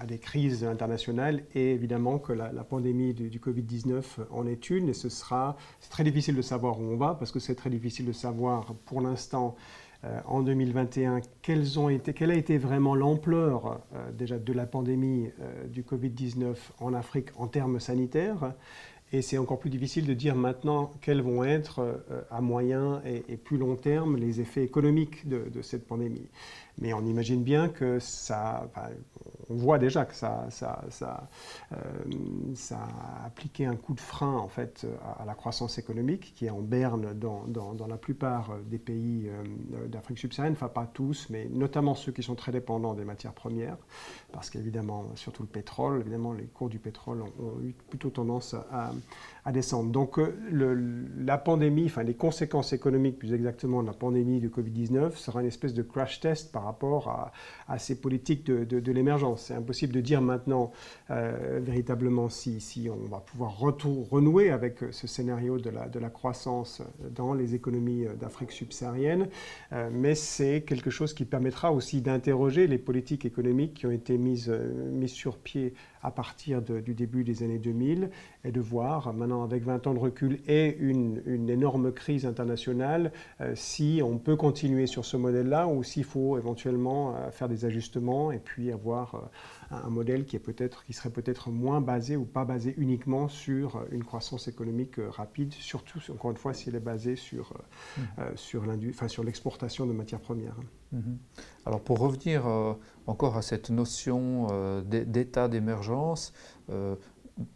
à, 0.00 0.06
des 0.06 0.18
crises 0.18 0.64
internationales. 0.64 1.42
Et 1.54 1.72
évidemment 1.72 2.18
que 2.18 2.32
la, 2.32 2.50
pandémie 2.64 3.14
du, 3.14 3.38
Covid-19 3.38 4.02
en 4.30 4.46
est 4.46 4.70
une. 4.70 4.88
Et 4.88 4.94
ce 4.94 5.08
sera, 5.08 5.56
très 5.90 6.04
difficile 6.04 6.36
de 6.36 6.42
savoir 6.42 6.80
où 6.80 6.84
on 6.84 6.96
va 6.96 7.14
parce 7.14 7.32
que 7.32 7.38
c'est 7.38 7.54
très 7.54 7.70
difficile 7.70 8.06
de 8.06 8.12
savoir 8.12 8.74
pour 8.86 9.00
l'instant 9.00 9.56
euh, 10.04 10.20
en 10.26 10.42
2021 10.42 11.20
quelles 11.42 11.78
ont 11.80 11.88
été, 11.88 12.12
quelle 12.12 12.30
a 12.30 12.36
été 12.36 12.56
vraiment 12.56 12.94
l'ampleur 12.94 13.80
euh, 13.94 14.12
déjà 14.12 14.38
de 14.38 14.52
la 14.52 14.66
pandémie 14.66 15.30
du 15.68 15.82
Covid-19 15.82 16.54
en 16.80 16.94
Afrique 16.94 17.28
en 17.36 17.48
termes 17.48 17.80
sanitaires. 17.80 18.52
Et 19.10 19.22
c'est 19.22 19.38
encore 19.38 19.58
plus 19.58 19.70
difficile 19.70 20.06
de 20.06 20.12
dire 20.12 20.34
maintenant 20.34 20.92
quels 21.00 21.22
vont 21.22 21.42
être 21.42 21.80
euh, 21.80 22.20
à 22.30 22.40
moyen 22.42 23.00
et, 23.06 23.36
plus 23.36 23.56
long 23.56 23.74
terme 23.74 24.16
les 24.16 24.40
effets 24.40 24.62
économiques 24.62 25.26
de, 25.26 25.62
cette 25.62 25.86
pandémie. 25.86 26.28
Mais 26.80 26.92
on 26.92 27.04
imagine 27.04 27.42
bien 27.42 27.68
que 27.68 27.98
ça, 27.98 28.70
on 29.50 29.54
voit 29.54 29.78
déjà 29.78 30.04
que 30.04 30.14
ça, 30.14 30.46
ça, 30.50 30.84
ça, 30.90 31.28
ça, 32.54 32.76
a 32.76 33.26
appliqué 33.26 33.66
un 33.66 33.76
coup 33.76 33.94
de 33.94 34.00
frein 34.00 34.36
en 34.36 34.48
fait 34.48 34.86
à, 35.18 35.24
la 35.24 35.34
croissance 35.34 35.78
économique 35.78 36.34
qui 36.36 36.46
est 36.46 36.50
en 36.50 36.60
berne 36.60 37.14
dans, 37.14 37.46
dans, 37.46 37.86
la 37.86 37.96
plupart 37.96 38.56
des 38.66 38.78
pays 38.78 39.28
d'Afrique 39.86 40.18
subsaharienne, 40.18 40.54
enfin 40.54 40.68
pas 40.68 40.86
tous, 40.86 41.28
mais 41.30 41.48
notamment 41.50 41.94
ceux 41.94 42.12
qui 42.12 42.22
sont 42.22 42.34
très 42.34 42.52
dépendants 42.52 42.94
des 42.94 43.04
matières 43.04 43.32
premières, 43.32 43.76
parce 44.32 44.50
qu'évidemment, 44.50 45.06
surtout 45.14 45.42
le 45.42 45.48
pétrole, 45.48 46.00
évidemment 46.00 46.32
les 46.32 46.46
cours 46.46 46.68
du 46.68 46.78
pétrole 46.78 47.22
ont, 47.22 47.60
eu 47.62 47.74
plutôt 47.88 48.10
tendance 48.10 48.54
à, 48.70 48.92
à 49.44 49.52
descendre. 49.52 49.90
Donc 49.90 50.18
le, 50.18 50.74
la 51.18 51.38
pandémie, 51.38 51.86
enfin 51.86 52.02
les 52.02 52.14
conséquences 52.14 52.72
économiques 52.72 53.18
plus 53.18 53.32
exactement 53.32 53.82
de 53.82 53.86
la 53.86 53.94
pandémie 53.94 54.40
de 54.40 54.48
Covid-19 54.48 55.16
sera 55.16 55.40
une 55.40 55.46
espèce 55.46 55.74
de 55.74 55.82
crash 55.82 56.20
test 56.20 56.52
par 56.52 56.64
rapport 56.68 57.32
à, 57.68 57.78
ces 57.78 58.00
politiques 58.00 58.44
de, 58.46 58.92
l'émergence. 58.92 59.44
C'est 59.46 59.54
impossible 59.54 59.92
de 59.92 60.00
dire 60.00 60.22
maintenant 60.22 60.72
euh, 61.10 61.60
véritablement 61.62 62.28
si, 62.28 62.60
si, 62.60 62.88
on 62.90 63.08
va 63.08 63.18
pouvoir 63.18 63.58
renouer 63.58 64.50
avec 64.50 64.78
ce 64.90 65.06
scénario 65.06 65.58
de 65.58 65.70
la, 65.70 65.88
de 65.88 65.98
la 65.98 66.10
croissance 66.10 66.82
dans 67.14 67.34
les 67.34 67.54
économies 67.54 68.06
d'Afrique 68.18 68.52
subsaharienne, 68.52 69.28
euh, 69.72 69.90
mais 69.92 70.14
c'est 70.14 70.62
quelque 70.62 70.90
chose 70.90 71.14
qui 71.14 71.24
permettra 71.24 71.72
aussi 71.72 72.00
d'interroger 72.00 72.66
les 72.66 72.78
politiques 72.78 73.24
économiques 73.24 73.74
qui 73.74 73.86
ont 73.86 73.90
été 73.90 74.18
mises, 74.18 74.50
euh, 74.50 74.90
mises 74.90 75.12
sur 75.12 75.38
pied 75.38 75.74
à 76.02 76.10
partir 76.10 76.62
du 76.62 76.94
début 76.94 77.24
des 77.24 77.42
années 77.42 77.58
2000 77.58 78.10
et 78.44 78.52
de 78.52 78.60
voir 78.60 79.12
maintenant 79.12 79.42
avec 79.42 79.64
20 79.64 79.86
ans 79.86 79.94
de 79.94 79.98
recul 79.98 80.40
et 80.46 80.76
une, 80.78 81.48
énorme 81.48 81.92
crise 81.92 82.26
internationale 82.26 83.12
euh, 83.40 83.52
si 83.54 84.00
on 84.04 84.18
peut 84.18 84.36
continuer 84.36 84.86
sur 84.86 85.04
ce 85.04 85.16
modèle-là 85.16 85.66
ou 85.66 85.82
s'il 85.82 86.04
faut 86.04 86.36
éventuellement 86.36 87.14
euh, 87.14 87.30
faire 87.30 87.48
des 87.48 87.64
ajustements 87.64 88.32
et 88.32 88.38
puis 88.38 88.70
avoir 88.70 89.14
euh, 89.14 89.18
un 89.70 89.90
modèle 89.90 90.24
qui, 90.24 90.36
est 90.36 90.40
peut-être, 90.40 90.84
qui 90.84 90.92
serait 90.92 91.10
peut-être 91.10 91.50
moins 91.50 91.80
basé 91.80 92.16
ou 92.16 92.24
pas 92.24 92.44
basé 92.44 92.74
uniquement 92.78 93.28
sur 93.28 93.84
une 93.90 94.04
croissance 94.04 94.48
économique 94.48 94.96
rapide, 95.10 95.52
surtout 95.52 96.00
encore 96.10 96.30
une 96.30 96.36
fois 96.36 96.54
s'il 96.54 96.74
est 96.74 96.80
basé 96.80 97.16
sur, 97.16 97.52
mmh. 97.96 98.00
sur, 98.36 98.64
enfin, 98.90 99.08
sur 99.08 99.24
l'exportation 99.24 99.86
de 99.86 99.92
matières 99.92 100.20
premières. 100.20 100.56
Mmh. 100.92 101.00
Alors 101.66 101.80
pour 101.80 101.98
revenir 101.98 102.46
encore 103.06 103.36
à 103.36 103.42
cette 103.42 103.70
notion 103.70 104.46
d'état 104.86 105.48
d'émergence, 105.48 106.32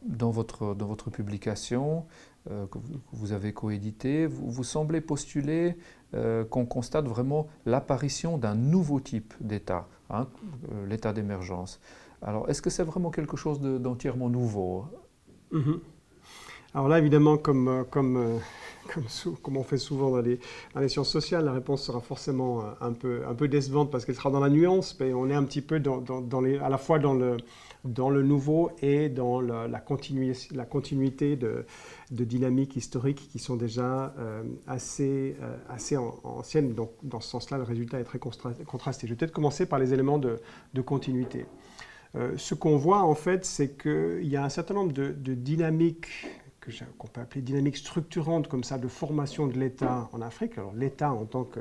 dans 0.03 0.31
votre, 0.31 0.75
dans 0.75 0.87
votre 0.87 1.11
publication 1.11 2.07
euh, 2.51 2.67
que 2.67 2.79
vous 3.13 3.33
avez 3.33 3.53
coédité, 3.53 4.27
vous, 4.27 4.51
vous 4.51 4.65
semblez 4.65 5.01
postuler 5.01 5.77
euh, 6.15 6.45
qu'on 6.45 6.67
constate 6.67 7.07
vraiment 7.07 7.47
l'apparition 7.67 8.39
d'un 8.39 8.55
nouveau 8.55 9.01
type 9.01 9.35
d'État, 9.41 9.87
hein, 10.11 10.27
euh, 10.73 10.87
l'État 10.87 11.13
d'émergence. 11.13 11.81
Alors, 12.23 12.49
est-ce 12.49 12.63
que 12.63 12.71
c'est 12.71 12.85
vraiment 12.85 13.11
quelque 13.11 13.37
chose 13.37 13.61
d'entièrement 13.61 14.29
nouveau 14.29 14.85
mm-hmm. 15.53 15.79
Alors 16.75 16.89
là, 16.89 16.99
évidemment, 16.99 17.37
comme, 17.37 17.85
comme, 17.91 18.41
comme, 18.93 19.05
comme, 19.43 19.57
on 19.57 19.63
fait 19.63 19.77
souvent 19.77 20.11
dans 20.11 20.23
les, 20.23 20.89
sciences 20.89 21.11
sociales, 21.11 21.45
la 21.45 21.53
réponse 21.53 21.83
sera 21.83 22.01
forcément 22.01 22.63
un 22.81 22.93
peu, 22.93 23.23
un 23.29 23.35
peu 23.35 23.49
décevante 23.49 23.91
parce 23.91 24.05
qu'elle 24.07 24.15
sera 24.15 24.31
dans 24.31 24.41
la 24.41 24.49
nuance, 24.49 24.97
mais 24.99 25.13
on 25.13 25.29
est 25.29 25.35
un 25.35 25.45
petit 25.45 25.61
peu 25.61 25.81
dans, 25.81 26.41
les, 26.41 26.59
à 26.59 26.71
la 26.71 26.79
fois 26.79 26.99
dans 26.99 27.13
le, 27.13 27.37
dans 27.85 28.11
le 28.11 28.23
nouveau 28.23 28.71
et 28.81 29.09
dans 29.09 29.41
la, 29.41 29.67
la, 29.69 29.81
continuité 29.81 31.37
de, 31.37 31.67
de, 32.11 32.25
dynamiques 32.25 32.77
historiques 32.77 33.29
qui 33.29 33.39
sont 33.39 33.57
déjà 33.57 34.15
euh, 34.19 34.43
assez, 34.67 35.37
euh, 35.43 35.57
assez 35.69 35.97
anciennes. 35.97 36.75
Donc, 36.75 36.93
dans 37.03 37.21
ce 37.21 37.29
sens-là, 37.29 37.59
le 37.59 37.65
résultat 37.65 37.99
est 37.99 38.05
très 38.05 38.19
contrasté. 38.19 39.07
Je 39.07 39.13
vais 39.13 39.17
peut-être 39.17 39.33
commencer 39.33 39.67
par 39.67 39.79
les 39.79 39.93
éléments 39.93 40.19
de, 40.19 40.39
de 40.75 40.81
continuité. 40.81 41.47
Euh, 42.15 42.35
ce 42.37 42.55
qu'on 42.55 42.77
voit, 42.77 43.03
en 43.03 43.15
fait, 43.15 43.45
c'est 43.45 43.77
qu'il 43.77 44.27
y 44.27 44.37
a 44.37 44.45
un 44.45 44.49
certain 44.49 44.75
nombre 44.75 44.93
de, 44.93 45.13
dynamiques 45.35 46.27
qu'on 46.97 47.09
peut 47.09 47.21
appeler 47.21 47.43
dynamiques 47.43 47.77
structurantes 47.77 48.47
comme 48.47 48.63
ça 48.63 48.79
de 48.79 48.87
formation 48.87 49.49
de 49.49 49.59
l'État 49.59 50.09
en 50.13 50.23
Afrique. 50.23 50.59
Alors 50.59 50.73
l'État 50.73 51.13
en 51.13 51.25
tant 51.25 51.43
que 51.43 51.61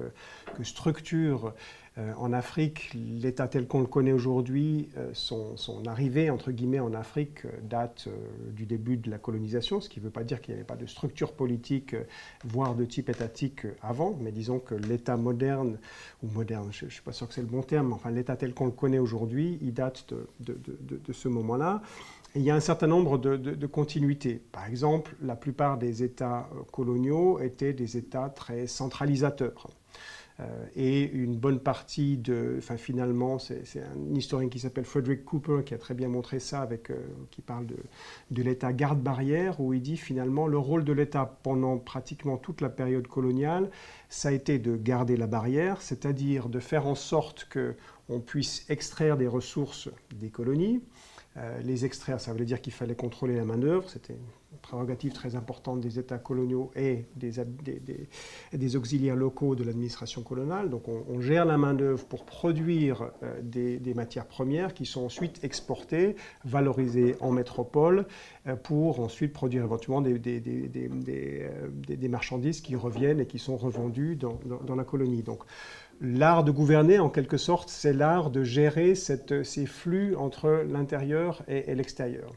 structure 0.63 1.55
euh, 1.97 2.13
en 2.17 2.31
Afrique, 2.31 2.93
l'État 2.93 3.49
tel 3.49 3.67
qu'on 3.67 3.81
le 3.81 3.85
connaît 3.85 4.13
aujourd'hui, 4.13 4.87
euh, 4.95 5.09
son, 5.13 5.57
arrivée 5.85 6.29
entre 6.29 6.51
guillemets 6.51 6.79
en 6.79 6.93
Afrique 6.93 7.45
euh, 7.45 7.49
date 7.63 8.07
du 8.55 8.65
début 8.65 8.95
de 8.95 9.11
la 9.11 9.17
colonisation, 9.17 9.81
ce 9.81 9.89
qui 9.89 9.99
ne 9.99 10.05
veut 10.05 10.09
pas 10.09 10.23
dire 10.23 10.39
qu'il 10.39 10.53
n'y 10.53 10.59
avait 10.59 10.67
pas 10.67 10.77
de 10.77 10.85
structure 10.85 11.33
politique, 11.33 11.93
voire 12.45 12.75
de 12.75 12.85
type 12.85 13.09
étatique 13.09 13.67
avant, 13.81 14.17
mais 14.21 14.31
disons 14.31 14.59
que 14.59 14.73
l'État 14.73 15.17
moderne, 15.17 15.79
ou 16.23 16.27
moderne, 16.27 16.69
je 16.71 16.85
ne 16.85 16.89
suis 16.89 17.01
pas 17.01 17.11
sûr 17.11 17.27
que 17.27 17.33
c'est 17.33 17.41
le 17.41 17.47
bon 17.47 17.61
terme, 17.61 17.91
enfin 17.91 18.09
l'État 18.09 18.37
tel 18.37 18.53
qu'on 18.53 18.67
le 18.67 18.71
connaît 18.71 18.99
aujourd'hui, 18.99 19.59
il 19.61 19.73
date 19.73 20.13
de, 20.39 21.11
ce 21.11 21.27
moment-là. 21.27 21.81
il 22.35 22.41
y 22.41 22.51
a 22.51 22.55
un 22.55 22.61
certain 22.61 22.87
nombre 22.87 23.17
de, 23.17 23.67
continuités. 23.67 24.41
Par 24.53 24.65
exemple, 24.65 25.13
la 25.21 25.35
plupart 25.35 25.77
des 25.77 26.03
États 26.03 26.49
coloniaux 26.71 27.39
étaient 27.41 27.73
des 27.73 27.97
États 27.97 28.29
très 28.29 28.65
centralisateurs. 28.65 29.67
Euh, 30.39 30.65
et 30.75 31.03
une 31.11 31.35
bonne 31.37 31.59
partie 31.59 32.17
de, 32.17 32.55
enfin 32.57 32.77
finalement, 32.77 33.37
c'est 33.37 33.63
un 33.75 34.15
historien 34.15 34.49
qui 34.49 34.59
s'appelle 34.59 34.85
Frederick 34.85 35.25
Cooper 35.25 35.63
qui 35.65 35.73
a 35.73 35.77
très 35.77 35.93
bien 35.93 36.07
montré 36.07 36.39
ça, 36.39 36.61
avec, 36.61 36.89
euh, 36.89 36.95
qui 37.31 37.41
parle 37.41 37.65
de, 37.67 37.77
de 38.31 38.41
l'État 38.41 38.73
garde-barrière, 38.73 39.59
où 39.59 39.73
il 39.73 39.81
dit 39.81 39.97
finalement 39.97 40.47
le 40.47 40.57
rôle 40.57 40.83
de 40.83 40.93
l'État 40.93 41.39
pendant 41.43 41.77
pratiquement 41.77 42.37
toute 42.37 42.61
la 42.61 42.69
période 42.69 43.07
coloniale, 43.07 43.69
ça 44.09 44.29
a 44.29 44.31
été 44.31 44.59
de 44.59 44.75
garder 44.75 45.17
la 45.17 45.27
barrière, 45.27 45.81
c'est-à-dire 45.81 46.49
de 46.49 46.59
faire 46.59 46.87
en 46.87 46.95
sorte 46.95 47.47
qu'on 47.51 48.19
puisse 48.19 48.65
extraire 48.69 49.17
des 49.17 49.27
ressources 49.27 49.89
des 50.15 50.29
colonies, 50.29 50.81
euh, 51.37 51.61
les 51.61 51.85
extraire, 51.85 52.19
ça 52.19 52.31
voulait 52.31 52.45
dire 52.45 52.61
qu'il 52.61 52.73
fallait 52.73 52.95
contrôler 52.95 53.35
la 53.35 53.45
main-d'œuvre, 53.45 53.89
c'était 53.89 54.17
prérogative 54.61 55.13
très 55.13 55.35
importante 55.35 55.81
des 55.81 55.99
États 55.99 56.17
coloniaux 56.17 56.71
et 56.75 57.05
des, 57.15 57.33
des, 58.53 58.75
auxiliaires 58.75 59.15
locaux 59.15 59.55
de 59.55 59.63
l'administration 59.63 60.23
coloniale. 60.23 60.69
Donc 60.69 60.87
on, 60.87 61.21
gère 61.21 61.45
la 61.45 61.57
main-d'œuvre 61.57 62.05
pour 62.05 62.25
produire 62.25 63.11
euh, 63.23 63.39
des, 63.41 63.93
matières 63.93 64.25
premières 64.25 64.73
qui 64.73 64.85
sont 64.85 65.05
ensuite 65.05 65.43
exportées, 65.43 66.15
valorisées 66.45 67.15
en 67.19 67.31
métropole, 67.31 68.05
euh, 68.47 68.55
pour 68.55 68.99
ensuite 68.99 69.33
produire 69.33 69.63
éventuellement 69.63 70.01
des, 70.01 72.09
marchandises 72.09 72.61
qui 72.61 72.75
reviennent 72.75 73.19
et 73.19 73.25
qui 73.25 73.39
sont 73.39 73.57
revendues 73.57 74.15
dans, 74.15 74.39
dans 74.65 74.75
la 74.75 74.83
colonie. 74.83 75.23
Donc 75.23 75.43
L'art 76.03 76.43
de 76.43 76.49
gouverner, 76.49 76.97
en 76.97 77.09
quelque 77.09 77.37
sorte, 77.37 77.69
c'est 77.69 77.93
l'art 77.93 78.31
de 78.31 78.43
gérer 78.43 78.95
ces 78.95 79.65
flux 79.67 80.15
entre 80.15 80.65
l'intérieur 80.67 81.43
et, 81.47 81.75
l'extérieur. 81.75 82.33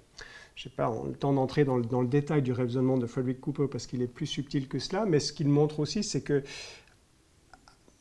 Je 0.54 0.68
n'ai 0.68 0.74
pas 0.74 0.92
le 1.06 1.14
temps 1.14 1.32
d'entrer 1.32 1.64
dans, 1.64 1.76
le 1.76 2.06
détail 2.06 2.42
du 2.42 2.52
raisonnement 2.52 2.96
de 2.96 3.06
Frederick 3.06 3.40
Cooper 3.40 3.66
parce 3.70 3.86
qu'il 3.86 4.02
est 4.02 4.06
plus 4.06 4.26
subtil 4.26 4.68
que 4.68 4.78
cela, 4.78 5.04
mais 5.04 5.18
ce 5.18 5.32
qu'il 5.32 5.48
montre 5.48 5.80
aussi, 5.80 6.04
c'est 6.04 6.22
que 6.22 6.42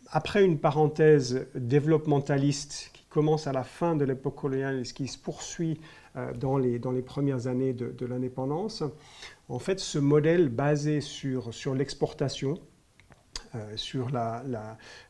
après 0.07 0.45
une 0.45 0.59
parenthèse 0.59 1.47
développementaliste 1.55 2.91
qui 2.93 3.03
commence 3.09 3.47
à 3.47 3.53
la 3.53 3.63
fin 3.63 3.95
de 3.95 4.05
l'époque 4.05 4.35
coloniale 4.35 4.81
et 4.81 4.83
qui 4.83 5.07
se 5.07 5.17
poursuit 5.17 5.79
euh, 6.15 6.31
dans, 6.33 6.57
les, 6.57 6.77
dans 6.77 6.91
les 6.91 7.01
premières 7.01 7.47
années 7.47 7.73
de, 7.73 7.89
de 7.89 8.05
l'indépendance, 8.05 8.83
en 9.49 9.59
fait, 9.59 9.79
ce 9.79 9.97
modèle 9.97 10.49
basé 10.49 11.01
sur, 11.01 11.51
sur 11.53 11.73
l'exportation, 11.73 12.59
sur 13.75 14.09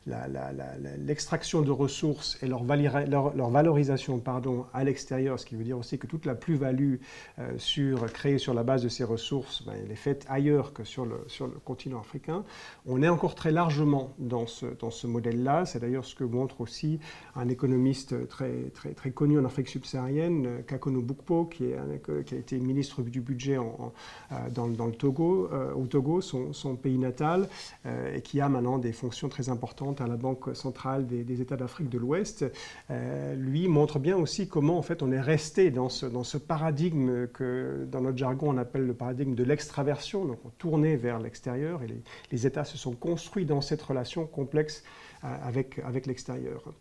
l'extraction 0.05 1.61
de 1.61 1.71
ressources 1.71 2.37
et 2.41 2.47
leur, 2.47 2.63
valorisation 2.63 4.19
pardon, 4.19 4.65
à 4.73 4.83
l'extérieur, 4.83 5.39
ce 5.39 5.45
qui 5.45 5.55
veut 5.55 5.63
dire 5.63 5.77
aussi 5.77 5.97
que 5.97 6.07
toute 6.07 6.25
la 6.25 6.35
plus-value 6.35 6.95
euh, 7.39 8.07
créée 8.13 8.37
sur 8.37 8.53
la 8.53 8.63
base 8.63 8.83
de 8.83 8.89
ces 8.89 9.03
ressources, 9.03 9.63
ben, 9.65 9.73
elle 9.83 9.91
est 9.91 9.95
faite 9.95 10.25
ailleurs 10.29 10.73
que 10.73 10.83
sur 10.83 11.05
le, 11.05 11.25
continent 11.65 11.99
africain. 11.99 12.43
On 12.85 13.01
est 13.01 13.09
encore 13.09 13.35
très 13.35 13.51
largement 13.51 14.13
dans 14.17 14.45
ce, 14.47 15.07
modèle-là. 15.07 15.65
C'est 15.65 15.79
d'ailleurs 15.79 16.05
ce 16.05 16.15
que 16.15 16.23
montre 16.23 16.61
aussi 16.61 16.99
un 17.35 17.47
économiste 17.49 18.27
très, 18.27 18.71
connu 19.13 19.39
en 19.39 19.45
Afrique 19.45 19.69
subsaharienne, 19.69 20.63
Kakono 20.67 21.01
Bukpo, 21.01 21.45
qui, 21.45 21.65
a 21.73 22.35
été 22.35 22.59
ministre 22.59 23.01
du 23.01 23.21
budget 23.21 23.57
euh, 23.57 24.49
dans, 24.51 24.67
le 24.67 24.93
Togo, 24.93 25.49
au 25.75 25.85
Togo, 25.87 26.21
son 26.21 26.75
pays 26.75 26.97
natal, 26.97 27.47
et 27.85 28.21
qui 28.21 28.32
qui 28.33 28.41
a 28.41 28.49
maintenant 28.49 28.79
des 28.79 28.93
fonctions 28.93 29.29
très 29.29 29.49
importantes 29.49 30.01
à 30.01 30.07
la 30.07 30.17
Banque 30.17 30.55
centrale 30.55 31.05
des, 31.05 31.39
États 31.39 31.55
d'Afrique 31.55 31.87
de 31.87 31.99
l'Ouest, 31.99 32.43
euh, 32.89 33.35
lui 33.35 33.67
montre 33.67 33.99
bien 33.99 34.17
aussi 34.17 34.47
comment 34.47 34.79
en 34.79 34.81
fait 34.81 35.03
on 35.03 35.11
est 35.11 35.21
resté 35.21 35.69
dans 35.69 35.87
ce, 35.87 36.07
dans 36.07 36.23
ce 36.23 36.39
paradigme 36.39 37.27
que 37.27 37.87
dans 37.91 38.01
notre 38.01 38.17
jargon 38.17 38.49
on 38.49 38.57
appelle 38.57 38.87
le 38.87 38.95
paradigme 38.95 39.35
de 39.35 39.43
l'extraversion, 39.43 40.25
donc 40.25 40.39
on 40.45 40.49
tournait 40.49 40.95
vers 40.95 41.19
l'extérieur 41.19 41.83
et 41.83 41.87
les, 42.31 42.47
États 42.47 42.65
se 42.65 42.75
sont 42.75 42.93
construits 42.93 43.45
dans 43.45 43.61
cette 43.61 43.83
relation 43.83 44.25
complexe 44.25 44.83
avec, 45.23 45.79
avec 45.79 46.05
l'extérieur. 46.05 46.73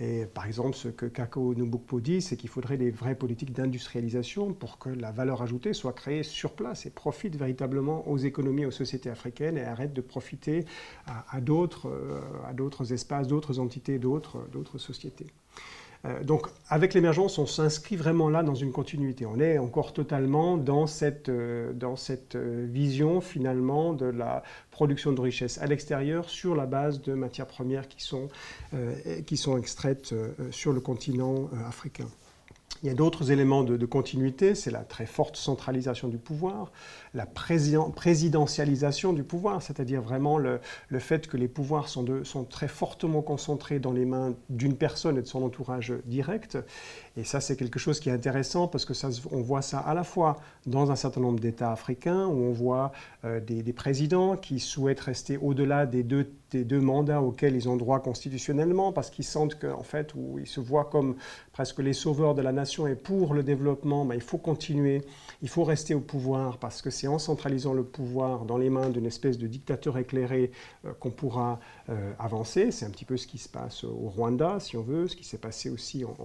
Et 0.00 0.26
par 0.26 0.46
exemple, 0.46 0.74
ce 0.76 0.88
que 0.88 1.06
Kako 1.06 1.54
Nubukpo 1.54 2.00
dit, 2.00 2.22
c'est 2.22 2.36
qu'il 2.36 2.48
faudrait 2.48 2.76
des 2.76 2.90
vraies 2.90 3.14
politiques 3.14 3.52
d'industrialisation 3.52 4.52
pour 4.52 4.78
que 4.78 4.88
la 4.88 5.12
valeur 5.12 5.42
ajoutée 5.42 5.74
soit 5.74 5.92
créée 5.92 6.22
sur 6.22 6.52
place 6.54 6.86
et 6.86 6.90
profite 6.90 7.36
véritablement 7.36 8.08
aux 8.08 8.18
économies, 8.18 8.66
aux 8.66 8.70
sociétés 8.70 9.10
africaines 9.10 9.58
et 9.58 9.64
arrête 9.64 9.92
de 9.92 10.00
profiter 10.00 10.64
à, 11.06 11.36
à 11.36 11.40
d'autres 11.40 11.88
euh, 11.88 12.84
espaces, 12.90 13.28
d'autres 13.28 13.58
entités, 13.58 13.98
d'autres 13.98 14.78
sociétés. 14.78 15.26
Euh, 16.04 16.22
donc 16.24 16.48
avec 16.68 16.94
l'émergence, 16.94 17.38
on 17.38 17.46
s'inscrit 17.46 17.96
vraiment 17.96 18.28
là 18.28 18.42
dans 18.42 18.54
une 18.54 18.72
continuité. 18.72 19.26
On 19.26 19.38
est 19.38 19.58
encore 19.58 19.92
totalement 19.92 20.56
dans 20.56 20.86
cette, 20.86 21.28
euh, 21.28 21.72
euh, 22.34 22.66
vision 22.68 23.20
finalement 23.20 23.92
de 23.92 24.06
la 24.06 24.42
production 24.70 25.12
de 25.12 25.20
richesse 25.20 25.58
à 25.58 25.66
l'extérieur 25.66 26.28
sur 26.28 26.56
la 26.56 26.66
base 26.66 27.02
de 27.02 27.14
matières 27.14 27.46
premières 27.46 27.88
qui 27.88 28.02
sont 29.36 29.58
extraites 29.58 30.14
sur 30.50 30.72
le 30.72 30.80
continent 30.80 31.50
africain. 31.66 32.06
Il 32.82 32.88
y 32.88 32.90
a 32.90 32.94
d'autres 32.94 33.30
éléments 33.30 33.62
de, 33.62 33.86
continuité, 33.86 34.56
c'est 34.56 34.72
la 34.72 34.82
très 34.82 35.06
forte 35.06 35.36
centralisation 35.36 36.08
du 36.08 36.18
pouvoir, 36.18 36.72
la 37.14 37.26
présidentialisation 37.26 39.12
du 39.12 39.22
pouvoir, 39.22 39.62
c'est-à-dire 39.62 40.02
vraiment 40.02 40.36
le, 40.36 40.58
fait 40.98 41.28
que 41.28 41.36
les 41.36 41.46
pouvoirs 41.46 41.88
sont, 41.88 42.24
sont, 42.24 42.42
très 42.42 42.66
fortement 42.66 43.22
concentrés 43.22 43.78
dans 43.78 43.92
les 43.92 44.04
mains 44.04 44.34
d'une 44.50 44.76
personne 44.76 45.16
et 45.16 45.22
de 45.22 45.28
son 45.28 45.44
entourage 45.44 45.92
direct. 46.06 46.58
Et 47.16 47.24
ça, 47.24 47.40
c'est 47.40 47.56
quelque 47.56 47.78
chose 47.78 48.00
qui 48.00 48.08
est 48.08 48.12
intéressant 48.12 48.68
parce 48.68 48.84
que 48.84 48.94
ça, 48.94 49.08
on 49.30 49.42
voit 49.42 49.62
ça 49.62 49.78
à 49.78 49.92
la 49.94 50.04
fois 50.04 50.40
dans 50.66 50.90
un 50.90 50.96
certain 50.96 51.20
nombre 51.20 51.40
d'États 51.40 51.72
africains 51.72 52.26
où 52.26 52.44
on 52.44 52.52
voit 52.52 52.92
euh, 53.24 53.40
des, 53.40 53.72
présidents 53.72 54.36
qui 54.36 54.60
souhaitent 54.60 55.00
rester 55.00 55.36
au-delà 55.36 55.86
des 55.86 56.02
deux 56.02 56.30
des 56.52 56.64
deux 56.64 56.80
mandats 56.80 57.20
auxquels 57.20 57.56
ils 57.56 57.68
ont 57.68 57.76
droit 57.76 58.00
constitutionnellement, 58.00 58.92
parce 58.92 59.10
qu'ils 59.10 59.24
sentent 59.24 59.58
qu'en 59.58 59.82
fait, 59.82 60.14
où 60.14 60.38
ils 60.38 60.46
se 60.46 60.60
voient 60.60 60.84
comme 60.84 61.16
presque 61.52 61.78
les 61.78 61.92
sauveurs 61.92 62.34
de 62.34 62.42
la 62.42 62.52
nation 62.52 62.86
et 62.86 62.94
pour 62.94 63.34
le 63.34 63.42
développement, 63.42 64.04
ben, 64.04 64.14
il 64.14 64.20
faut 64.20 64.38
continuer, 64.38 65.02
il 65.40 65.48
faut 65.48 65.64
rester 65.64 65.94
au 65.94 66.00
pouvoir, 66.00 66.58
parce 66.58 66.82
que 66.82 66.90
c'est 66.90 67.08
en 67.08 67.18
centralisant 67.18 67.72
le 67.72 67.84
pouvoir 67.84 68.44
dans 68.44 68.58
les 68.58 68.70
mains 68.70 68.90
d'une 68.90 69.06
espèce 69.06 69.38
de 69.38 69.46
dictateur 69.46 69.98
éclairé 69.98 70.50
euh, 70.84 70.92
qu'on 71.00 71.10
pourra 71.10 71.58
euh. 71.88 72.12
C'est 72.44 72.84
un 72.84 72.90
petit 72.90 73.04
peu 73.04 73.16
ce 73.16 73.26
qui 73.26 73.38
se 73.38 73.48
passe 73.48 73.84
au 73.84 74.08
Rwanda, 74.08 74.58
si 74.60 74.76
on 74.76 74.82
veut, 74.82 75.08
ce 75.08 75.16
qui 75.16 75.24
s'est 75.24 75.38
passé 75.38 75.70
aussi 75.70 76.04
en, 76.04 76.16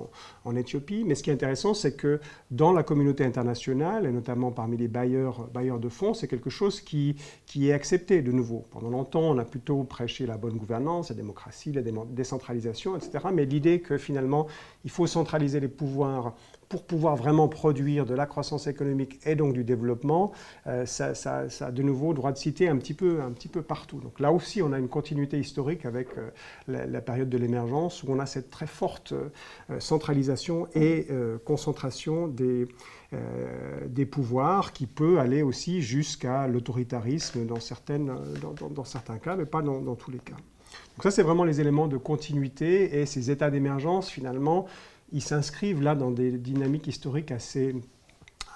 en, 0.46 0.56
Éthiopie. 0.56 1.04
Mais 1.06 1.15
ce 1.15 1.24
qui 1.24 1.30
est 1.30 1.34
intéressant, 1.34 1.74
c'est 1.74 1.96
que 1.96 2.20
dans 2.52 2.72
la 2.72 2.84
communauté 2.84 3.24
internationale, 3.26 4.06
et 4.06 4.12
notamment 4.12 4.52
parmi 4.52 4.78
les 4.78 4.88
bailleurs, 4.88 5.48
bailleurs 5.54 5.80
de 5.80 5.89
fonds, 5.89 6.13
c'est 6.13 6.28
quelque 6.28 6.50
chose 6.50 6.82
qui, 6.82 7.15
qui 7.46 7.70
est 7.70 7.74
accepté 7.74 8.22
de 8.22 8.32
nouveau. 8.32 8.65
Pendant 8.72 8.89
longtemps, 8.89 9.22
on 9.22 9.38
a 9.38 9.46
plutôt 9.46 9.84
prêché 9.84 10.26
la 10.26 10.38
bonne 10.38 10.58
gouvernance, 10.58 11.10
la 11.10 11.15
démocratie, 11.15 11.72
la 11.72 11.82
décentralisation, 11.82 12.96
etc. 12.96 13.26
Mais 13.34 13.46
l'idée 13.46 13.82
que 13.82 13.98
finalement, 13.98 14.48
il 14.86 14.91
faut 14.91 15.08
centraliser 15.08 15.60
les 15.60 15.67
pouvoirs 15.67 16.34
pour 16.69 16.84
pouvoir 16.84 17.15
vraiment 17.15 17.47
produire 17.47 18.06
de 18.06 18.13
la 18.13 18.25
croissance 18.25 18.67
économique 18.67 19.19
et 19.25 19.36
donc 19.36 19.53
du 19.53 19.63
développement, 19.63 20.32
euh, 20.67 20.86
ça, 20.86 21.13
a 21.62 21.71
de 21.71 21.82
nouveau 21.82 22.13
droit 22.13 22.32
de 22.32 22.38
citer 22.38 22.67
un 22.67 22.77
petit, 22.77 22.93
peu, 22.93 23.21
un 23.21 23.32
petit 23.32 23.47
peu 23.47 23.62
partout. 23.62 23.99
Donc 23.99 24.19
là 24.19 24.32
aussi, 24.32 24.62
on 24.62 24.73
a 24.73 24.80
une 24.80 24.89
continuité 24.89 25.39
historique 25.39 25.86
avec 25.86 26.10
euh, 26.17 26.30
la, 26.67 27.01
période 27.01 27.30
de 27.30 27.38
l'émergence 27.38 28.03
où 28.03 28.08
on 28.10 28.19
a 28.19 28.25
cette 28.25 28.49
très 28.49 28.67
forte 28.67 29.13
euh, 29.13 29.30
centralisation 29.80 30.67
et 30.75 31.08
concentration 31.45 32.27
des, 32.27 32.67
des 33.88 34.06
pouvoirs 34.06 34.73
qui 34.73 34.88
peut 34.88 35.19
aller 35.19 35.41
aussi 35.41 35.82
jusqu'à 35.82 36.47
l'autoritarisme 36.47 37.45
dans, 37.45 37.60
dans, 38.53 38.69
dans, 38.69 38.84
certains 38.84 39.17
cas, 39.17 39.36
mais 39.36 39.45
pas 39.45 39.62
dans 39.62 39.95
tous 39.95 40.12
les 40.12 40.19
cas. 40.19 40.36
Donc 40.95 41.03
ça, 41.03 41.12
c'est 41.12 41.23
vraiment 41.23 41.43
les 41.43 41.62
éléments 41.62 41.88
de 41.88 41.97
continuité 41.97 42.99
et 42.99 43.06
ces 43.06 43.32
états 43.32 43.51
d'émergence, 43.51 44.10
finalement, 44.10 44.65
ils 45.12 45.22
s'inscrivent 45.22 45.82
là 45.82 45.96
dans 45.96 46.12
des 46.12 46.32
dynamiques 46.32 46.88
historiques 46.88 47.32
assez, 47.32 47.76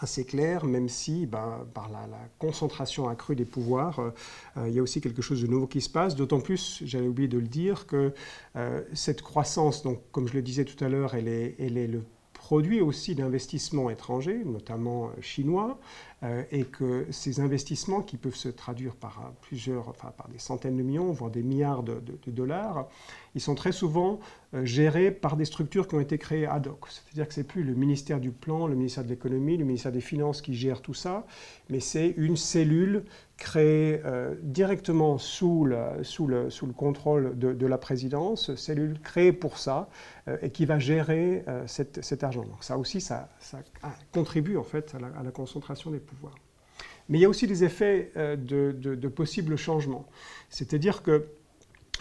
assez 0.01 0.25
claires, 0.25 0.65
même 0.65 0.89
si 0.89 1.25
ben, 1.25 1.65
par 1.73 1.89
la, 1.89 2.07
concentration 2.39 3.07
accrue 3.07 3.35
des 3.35 3.45
pouvoirs, 3.45 3.99
euh, 3.99 4.09
euh, 4.57 4.67
il 4.67 4.73
y 4.73 4.79
a 4.79 4.81
aussi 4.81 5.01
quelque 5.01 5.21
chose 5.21 5.41
de 5.41 5.47
nouveau 5.47 5.67
qui 5.67 5.81
se 5.81 5.89
passe, 5.89 6.15
d'autant 6.15 6.41
plus, 6.41 6.81
j'avais 6.85 7.07
oublié 7.07 7.27
de 7.27 7.37
le 7.37 7.47
dire, 7.47 7.85
que 7.87 8.13
euh, 8.55 8.81
cette 8.93 9.21
croissance, 9.21 9.83
donc, 9.83 9.99
comme 10.11 10.27
je 10.27 10.33
le 10.33 10.41
disais 10.41 10.65
tout 10.65 10.83
à 10.83 10.89
l'heure, 10.89 11.15
elle 11.15 11.27
est, 11.27 11.55
elle 11.59 11.77
est 11.77 11.87
le 11.87 12.03
produit 12.33 12.81
aussi 12.81 13.15
d'investissements 13.15 13.89
étrangers, 13.89 14.41
notamment 14.43 15.11
chinois, 15.21 15.79
et 16.51 16.65
que 16.65 17.07
ces 17.09 17.39
investissements 17.39 18.01
qui 18.01 18.15
peuvent 18.15 18.35
se 18.35 18.49
traduire 18.49 18.95
par 18.95 19.33
plusieurs, 19.41 19.89
enfin, 19.89 20.11
par 20.15 20.27
des 20.29 20.37
centaines 20.37 20.77
de 20.77 20.83
millions, 20.83 21.11
voire 21.11 21.31
des 21.31 21.41
milliards 21.41 21.81
de, 21.81 22.01
dollars, 22.27 22.87
ils 23.35 23.41
sont 23.41 23.55
très 23.55 23.71
souvent 23.71 24.19
euh, 24.53 24.65
gérés 24.65 25.11
par 25.11 25.37
des 25.37 25.45
structures 25.45 25.87
qui 25.87 25.95
ont 25.95 25.99
été 25.99 26.17
créées 26.17 26.45
ad 26.45 26.67
hoc. 26.67 26.85
C'est-à-dire 26.89 27.27
que 27.27 27.33
ce 27.33 27.39
n'est 27.39 27.45
plus 27.45 27.63
le 27.63 27.73
ministère 27.73 28.19
du 28.19 28.31
Plan, 28.31 28.67
le 28.67 28.75
ministère 28.75 29.03
de 29.03 29.09
l'Économie, 29.09 29.57
le 29.57 29.63
ministère 29.63 29.91
des 29.91 30.01
Finances 30.01 30.41
qui 30.41 30.53
gère 30.53 30.81
tout 30.81 30.93
ça, 30.93 31.25
mais 31.69 31.79
c'est 31.79 32.13
une 32.17 32.35
cellule 32.35 33.05
créée 33.37 34.01
euh, 34.05 34.35
directement 34.43 35.17
sous 35.17 35.65
le, 35.65 36.73
contrôle 36.73 37.37
de, 37.37 37.65
la 37.65 37.77
présidence, 37.77 38.53
cellule 38.55 38.99
créée 39.01 39.31
pour 39.31 39.57
ça, 39.57 39.89
euh, 40.27 40.37
et 40.41 40.51
qui 40.51 40.65
va 40.65 40.77
gérer 40.77 41.45
cet 41.65 42.23
argent. 42.23 42.43
Donc 42.43 42.63
ça 42.63 42.77
aussi, 42.77 42.99
ça, 43.01 43.29
contribue 44.11 44.57
en 44.57 44.63
fait 44.63 44.93
à 44.95 45.23
la, 45.23 45.31
concentration 45.31 45.91
des 45.91 45.99
pouvoirs. 45.99 46.10
Mais 47.09 47.17
il 47.17 47.21
y 47.21 47.25
a 47.25 47.29
aussi 47.29 47.47
des 47.47 47.63
effets 47.63 48.11
de, 48.15 48.71
de 48.71 49.07
possibles 49.07 49.57
changements. 49.57 50.07
C'est-à-dire 50.49 51.03
que 51.03 51.25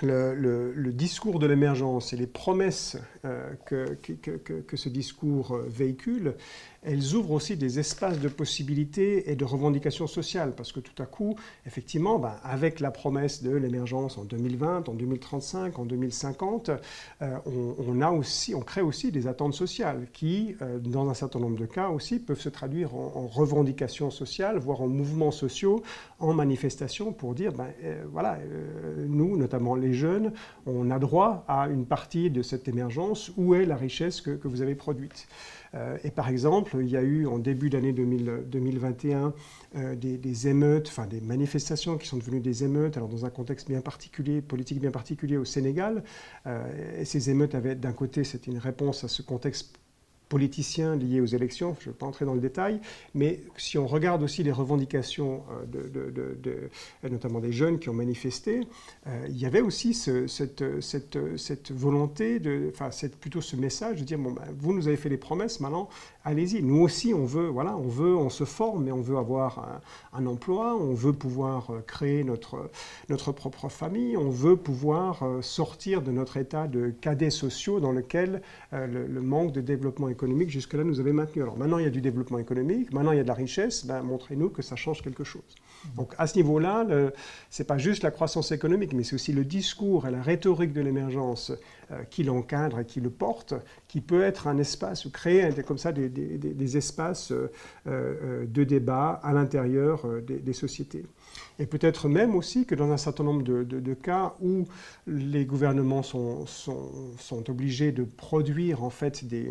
le, 0.02 0.90
discours 0.92 1.38
de 1.38 1.46
l'émergence 1.46 2.12
et 2.12 2.16
les 2.16 2.26
promesses 2.26 2.96
euh, 3.24 3.50
que, 3.66 3.94
que, 3.96 4.76
ce 4.76 4.88
discours 4.88 5.52
euh, 5.52 5.66
véhicule 5.68 6.34
elles 6.82 7.14
ouvrent 7.14 7.32
aussi 7.32 7.56
des 7.56 7.78
espaces 7.78 8.18
de 8.20 8.28
possibilités 8.28 9.30
et 9.30 9.36
de 9.36 9.44
revendications 9.44 10.06
sociales, 10.06 10.54
parce 10.56 10.72
que 10.72 10.80
tout 10.80 11.02
à 11.02 11.06
coup, 11.06 11.34
effectivement, 11.66 12.18
ben, 12.18 12.36
avec 12.42 12.80
la 12.80 12.90
promesse 12.90 13.42
de 13.42 13.54
l'émergence 13.54 14.16
en 14.16 14.24
2020, 14.24 14.88
en 14.88 14.94
2035, 14.94 15.78
en 15.78 15.84
2050, 15.84 16.70
euh, 17.22 17.36
on, 17.46 18.60
crée 18.60 18.80
aussi 18.80 19.12
des 19.12 19.26
attentes 19.26 19.54
sociales 19.54 20.06
qui, 20.12 20.54
euh, 20.62 20.78
dans 20.78 21.10
un 21.10 21.14
certain 21.14 21.38
nombre 21.38 21.58
de 21.58 21.66
cas 21.66 21.88
aussi, 21.88 22.18
peuvent 22.18 22.40
se 22.40 22.48
traduire 22.48 22.94
en, 22.94 23.26
revendications 23.26 24.10
sociales, 24.10 24.58
voire 24.58 24.80
en 24.80 24.88
mouvements 24.88 25.30
sociaux, 25.30 25.82
en 26.18 26.32
manifestations 26.32 27.12
pour 27.12 27.34
dire, 27.34 27.52
ben, 27.52 27.68
euh, 27.84 28.04
voilà, 28.10 28.38
nous, 29.06 29.36
notamment 29.36 29.74
les 29.74 29.92
jeunes, 29.92 30.32
on 30.66 30.90
a 30.90 30.98
droit 30.98 31.44
à 31.46 31.68
une 31.68 31.84
partie 31.84 32.30
de 32.30 32.42
cette 32.42 32.68
émergence, 32.68 33.32
où 33.36 33.54
est 33.54 33.66
la 33.66 33.76
richesse 33.76 34.20
que 34.20 34.48
vous 34.48 34.62
avez 34.62 34.74
produite 34.74 35.28
et 36.02 36.10
par 36.10 36.28
exemple, 36.28 36.76
il 36.80 36.88
y 36.88 36.96
a 36.96 37.02
eu 37.02 37.26
en 37.26 37.38
début 37.38 37.70
d'année 37.70 37.92
2021 37.92 39.32
euh, 39.76 39.94
des, 39.94 40.48
émeutes, 40.48 40.88
enfin 40.88 41.06
des 41.06 41.20
manifestations 41.20 41.96
qui 41.96 42.08
sont 42.08 42.16
devenues 42.16 42.40
des 42.40 42.64
émeutes, 42.64 42.96
alors 42.96 43.08
dans 43.08 43.24
un 43.24 43.30
contexte 43.30 43.68
bien 43.68 43.80
particulier, 43.80 44.42
politique 44.42 44.80
bien 44.80 44.90
particulier 44.90 45.36
au 45.36 45.44
Sénégal. 45.44 46.02
Euh, 46.46 47.00
et 47.00 47.04
ces 47.04 47.30
émeutes 47.30 47.54
avaient 47.54 47.76
d'un 47.76 47.92
côté, 47.92 48.24
c'était 48.24 48.50
une 48.50 48.58
réponse 48.58 49.04
à 49.04 49.08
ce 49.08 49.22
contexte 49.22 49.79
politiciens 50.30 50.94
liés 50.94 51.20
aux 51.20 51.26
élections, 51.26 51.76
je 51.80 51.88
ne 51.88 51.92
vais 51.92 51.98
pas 51.98 52.06
entrer 52.06 52.24
dans 52.24 52.34
le 52.34 52.40
détail, 52.40 52.80
mais 53.14 53.40
si 53.56 53.76
on 53.76 53.86
regarde 53.86 54.22
aussi 54.22 54.44
les 54.44 54.52
revendications, 54.52 55.42
euh, 55.74 56.68
notamment 57.10 57.40
des 57.40 57.52
jeunes 57.52 57.80
qui 57.80 57.88
ont 57.88 57.94
manifesté, 57.94 58.60
euh, 59.08 59.26
il 59.28 59.36
y 59.36 59.44
avait 59.44 59.60
aussi 59.60 59.92
cette, 59.92 60.62
volonté, 61.72 62.40
enfin 62.72 62.90
plutôt 63.20 63.40
ce 63.40 63.56
message 63.56 63.98
de 63.98 64.04
dire, 64.04 64.18
bon, 64.18 64.30
ben, 64.30 64.44
vous 64.56 64.72
nous 64.72 64.86
avez 64.86 64.96
fait 64.96 65.08
des 65.08 65.18
promesses, 65.18 65.58
maintenant 65.58 65.88
allez-y. 66.24 66.62
Nous 66.62 66.80
aussi, 66.80 67.12
on 67.12 67.24
veut, 67.24 67.48
voilà, 67.48 67.76
on 67.76 67.88
veut, 67.88 68.14
on 68.14 68.30
se 68.30 68.44
forme, 68.44 68.84
mais 68.84 68.92
on 68.92 69.00
veut 69.00 69.16
avoir 69.16 69.80
un, 70.12 70.26
emploi, 70.26 70.76
on 70.76 70.94
veut 70.94 71.14
pouvoir 71.14 71.70
euh, 71.70 71.80
créer 71.80 72.22
notre, 72.22 72.70
notre 73.08 73.32
propre 73.32 73.68
famille, 73.68 74.16
on 74.16 74.30
veut 74.30 74.56
pouvoir 74.56 75.24
sortir 75.40 76.02
de 76.02 76.12
notre 76.12 76.36
état 76.36 76.68
de 76.68 76.90
cadets 76.90 77.30
sociaux 77.30 77.80
dans 77.80 77.90
lequel 77.90 78.42
le, 78.70 79.06
le 79.06 79.22
manque 79.22 79.52
de 79.52 79.60
développement 79.60 80.08
économique 80.08 80.19
économique 80.20 80.50
jusque-là 80.50 80.84
nous 80.84 81.00
avait 81.00 81.14
maintenu. 81.14 81.42
Alors 81.42 81.56
maintenant 81.56 81.78
il 81.78 81.84
y 81.84 81.86
a 81.86 81.90
du 81.90 82.02
développement 82.02 82.38
économique, 82.38 82.92
maintenant 82.92 83.12
il 83.12 83.16
y 83.16 83.20
a 83.20 83.22
de 83.22 83.28
la 83.28 83.34
richesse, 83.34 83.86
ben, 83.86 84.02
montrez-nous 84.02 84.50
que 84.50 84.60
ça 84.60 84.76
change 84.76 85.02
quelque 85.02 85.24
chose. 85.24 85.54
Donc 85.96 86.14
à 86.18 86.26
ce 86.26 86.36
niveau-là, 86.36 86.86
ce 87.50 87.62
n'est 87.62 87.66
pas 87.66 87.78
juste 87.78 88.02
la 88.02 88.10
croissance 88.10 88.52
économique, 88.52 88.92
mais 88.92 89.02
c'est 89.02 89.14
aussi 89.14 89.32
le 89.32 89.44
discours 89.44 90.06
et 90.06 90.10
la 90.10 90.20
rhétorique 90.20 90.74
de 90.74 90.82
l'émergence 90.82 91.52
euh, 91.90 92.04
qui 92.10 92.22
l'encadre 92.22 92.80
et 92.80 92.84
qui 92.84 93.00
le 93.00 93.08
porte, 93.10 93.54
qui 93.88 94.00
peut 94.00 94.22
être 94.22 94.46
un 94.46 94.58
espace, 94.58 95.06
ou 95.06 95.10
créer 95.10 95.48
comme 95.66 95.78
ça 95.78 95.90
des, 95.90 96.76
espaces 96.76 97.32
euh, 97.32 97.50
euh, 97.86 98.44
de 98.46 98.62
débat 98.64 99.20
à 99.22 99.32
l'intérieur 99.32 100.06
des, 100.22 100.52
sociétés. 100.52 101.06
Et 101.58 101.66
peut-être 101.66 102.08
même 102.08 102.36
aussi 102.36 102.66
que 102.66 102.74
dans 102.74 102.90
un 102.90 102.96
certain 102.96 103.24
nombre 103.24 103.42
de, 103.42 103.94
cas 103.94 104.34
où 104.40 104.66
les 105.06 105.46
gouvernements 105.46 106.02
sont, 106.02 106.44
sont 106.46 107.50
obligés 107.50 107.92
de 107.92 108.04
produire 108.04 108.84
en 108.84 108.90
fait 108.90 109.24
des 109.24 109.50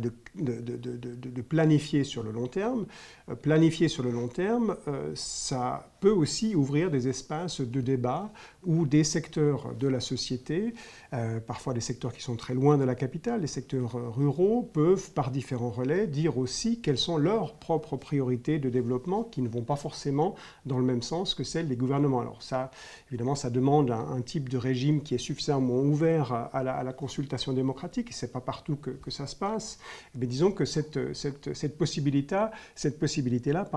de, 0.00 1.42
planifier 1.42 2.04
sur 2.04 2.22
le 2.22 2.32
long 2.32 2.46
terme. 2.46 2.86
Euh, 3.28 3.34
planifier 3.34 3.88
sur 3.88 4.02
le 4.02 4.10
long 4.10 4.28
terme, 4.28 4.76
euh, 4.88 5.12
ça 5.14 5.90
peut 6.00 6.10
aussi 6.10 6.54
ouvrir 6.54 6.90
des 6.90 7.08
espaces 7.08 7.60
de 7.60 7.80
débat 7.80 8.30
où 8.64 8.86
des 8.86 9.04
secteurs 9.04 9.74
de 9.74 9.88
la 9.88 10.00
société, 10.00 10.74
euh, 11.12 11.40
parfois 11.40 11.74
des 11.74 11.80
secteurs 11.80 12.12
qui 12.12 12.22
sont 12.22 12.36
très 12.36 12.54
loin 12.54 12.76
de 12.78 12.84
la 12.84 12.94
capitale, 12.94 13.40
les 13.40 13.46
secteurs 13.46 14.14
ruraux, 14.14 14.62
peuvent 14.62 15.10
par 15.12 15.30
différents 15.30 15.70
relais 15.70 16.06
dire 16.06 16.38
aussi 16.38 16.80
quelles 16.80 16.98
sont 16.98 17.16
leurs 17.16 17.54
propres 17.54 17.96
priorités 17.96 18.58
de 18.58 18.68
développement 18.68 19.24
qui 19.24 19.42
ne 19.42 19.48
vont 19.48 19.62
pas 19.62 19.76
forcément 19.76 20.34
dans 20.66 20.78
le 20.78 20.84
même 20.84 21.02
sens 21.02 21.34
que 21.34 21.44
celles 21.44 21.68
des 21.68 21.76
gouvernements. 21.76 22.20
Alors 22.20 22.42
ça, 22.42 22.70
évidemment, 23.08 23.34
ça 23.34 23.50
demande 23.50 23.90
un, 23.90 24.20
type 24.24 24.48
de 24.48 24.56
régime 24.56 25.02
qui 25.02 25.14
est 25.14 25.18
suffisamment 25.18 25.80
ouvert 25.80 26.48
à, 26.52 26.62
la, 26.62 26.92
consultation 26.94 27.52
démocratique, 27.52 28.12
ce 28.12 28.24
n'est 28.24 28.32
pas 28.32 28.40
partout 28.40 28.76
que 28.76 29.10
ça 29.10 29.26
se 29.26 29.36
passe. 29.36 29.78
Mais 30.14 30.26
disons 30.26 30.52
que 30.52 30.64
cette, 30.64 31.14
cette, 31.14 31.54
cette 31.54 31.76
possibilité, 31.76 32.46
cette 32.74 32.98
possibilité-là, 32.98 33.68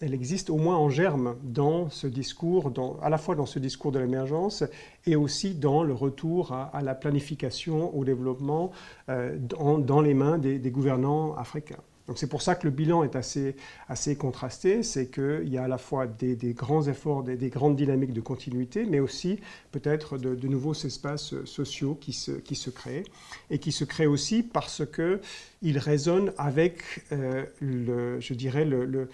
elle 0.00 0.14
existe 0.14 0.50
au 0.50 0.56
moins 0.56 0.76
en 0.76 0.90
germe 0.90 1.36
dans 1.42 1.90
ce 1.90 2.06
discours, 2.06 2.72
à 3.02 3.08
la 3.08 3.18
fois 3.18 3.34
dans 3.34 3.46
ce 3.46 3.58
discours 3.58 3.92
de 3.92 3.98
l'émergence 3.98 4.64
et 5.06 5.16
aussi 5.16 5.54
dans 5.54 5.82
le 5.82 5.94
retour 5.94 6.52
à, 6.52 6.82
la 6.82 6.94
planification, 6.94 7.96
au 7.96 8.04
développement 8.04 8.70
euh, 9.08 9.36
dans, 9.38 10.00
les 10.00 10.14
mains 10.14 10.38
des 10.38 10.70
gouvernants 10.70 11.34
africains. 11.34 11.82
Donc 12.08 12.16
c'est 12.16 12.26
pour 12.26 12.40
ça 12.40 12.54
que 12.54 12.66
le 12.66 12.70
bilan 12.70 13.04
est 13.04 13.16
assez, 13.16 13.54
assez 13.86 14.16
contrasté, 14.16 14.82
c'est 14.82 15.08
qu'il 15.10 15.48
y 15.48 15.58
a 15.58 15.64
à 15.64 15.68
la 15.68 15.76
fois 15.76 16.06
des, 16.06 16.36
grands 16.54 16.88
efforts, 16.88 17.22
des, 17.22 17.50
grandes 17.50 17.76
dynamiques 17.76 18.14
de 18.14 18.22
continuité, 18.22 18.86
mais 18.86 18.98
aussi 18.98 19.38
peut-être 19.72 20.16
de, 20.16 20.48
nouveaux 20.48 20.72
espaces 20.72 21.44
sociaux 21.44 21.98
qui 22.00 22.14
se, 22.14 22.32
qui 22.32 22.54
se 22.56 22.70
créent, 22.70 23.04
et 23.50 23.58
qui 23.58 23.72
se 23.72 23.84
créent 23.84 24.06
aussi 24.06 24.42
parce 24.42 24.82
qu'ils 24.86 25.78
résonnent 25.78 26.32
avec, 26.38 26.82
euh, 27.12 27.44
le, 27.60 28.18
je 28.20 28.32
dirais, 28.32 28.64
le, 28.64 29.10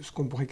ce 0.00 0.12
qu'on 0.12 0.26
pourrait 0.26 0.46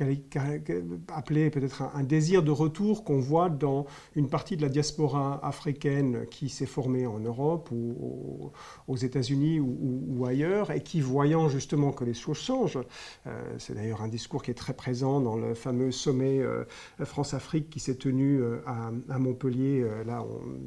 appeler 1.09 1.51
peut-être 1.51 1.83
un, 1.95 2.03
désir 2.03 2.42
de 2.42 2.51
retour 2.51 3.05
qu'on 3.05 3.18
voit 3.18 3.51
dans 3.51 3.87
une 4.16 4.29
partie 4.29 4.57
de 4.57 4.62
la 4.62 4.68
diaspora 4.68 5.45
africaine 5.47 6.27
qui 6.31 6.49
s'est 6.49 6.66
formée 6.66 7.07
en 7.07 7.18
Europe 7.18 7.71
ou 7.71 8.51
aux 8.88 8.97
États-Unis 8.97 9.61
ou, 9.61 10.25
ailleurs 10.27 10.71
et 10.71 10.83
qui, 10.83 11.01
voyant 11.01 11.49
justement 11.49 11.92
que 11.92 12.05
les 12.05 12.14
choses 12.14 12.38
changent, 12.38 12.79
euh, 13.27 13.55
c'est 13.59 13.75
d'ailleurs 13.75 14.03
un 14.03 14.09
discours 14.09 14.42
qui 14.42 14.51
est 14.51 14.55
très 14.55 14.73
présent 14.73 15.21
dans 15.21 15.37
le 15.37 15.55
fameux 15.55 15.90
sommet 15.90 16.38
euh, 16.40 16.64
France-Afrique 17.03 17.68
qui 17.71 17.81
s'est 17.81 17.97
tenu 17.97 18.40
à, 18.66 19.18
Montpellier 19.18 19.85
là, 20.07 20.25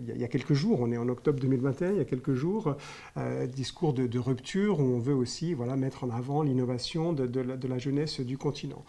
il 0.07 0.19
y 0.19 0.23
a 0.23 0.27
quelques 0.27 0.53
jours, 0.53 0.79
on 0.81 0.91
est 0.91 0.97
en 0.97 1.09
octobre 1.09 1.39
2021, 1.39 1.91
il 1.91 1.97
y 1.97 2.01
a 2.01 2.05
quelques 2.05 2.33
jours, 2.33 2.75
discours 3.53 3.93
de, 3.93 4.19
rupture 4.19 4.79
où 4.79 4.83
on 4.83 4.99
veut 4.99 5.13
aussi 5.13 5.53
voilà, 5.53 5.75
mettre 5.75 6.03
en 6.03 6.09
avant 6.09 6.41
l'innovation 6.43 7.13
de 7.13 7.67
la 7.67 7.77
jeunesse 7.77 8.04
du 8.21 8.37
continent. 8.37 8.83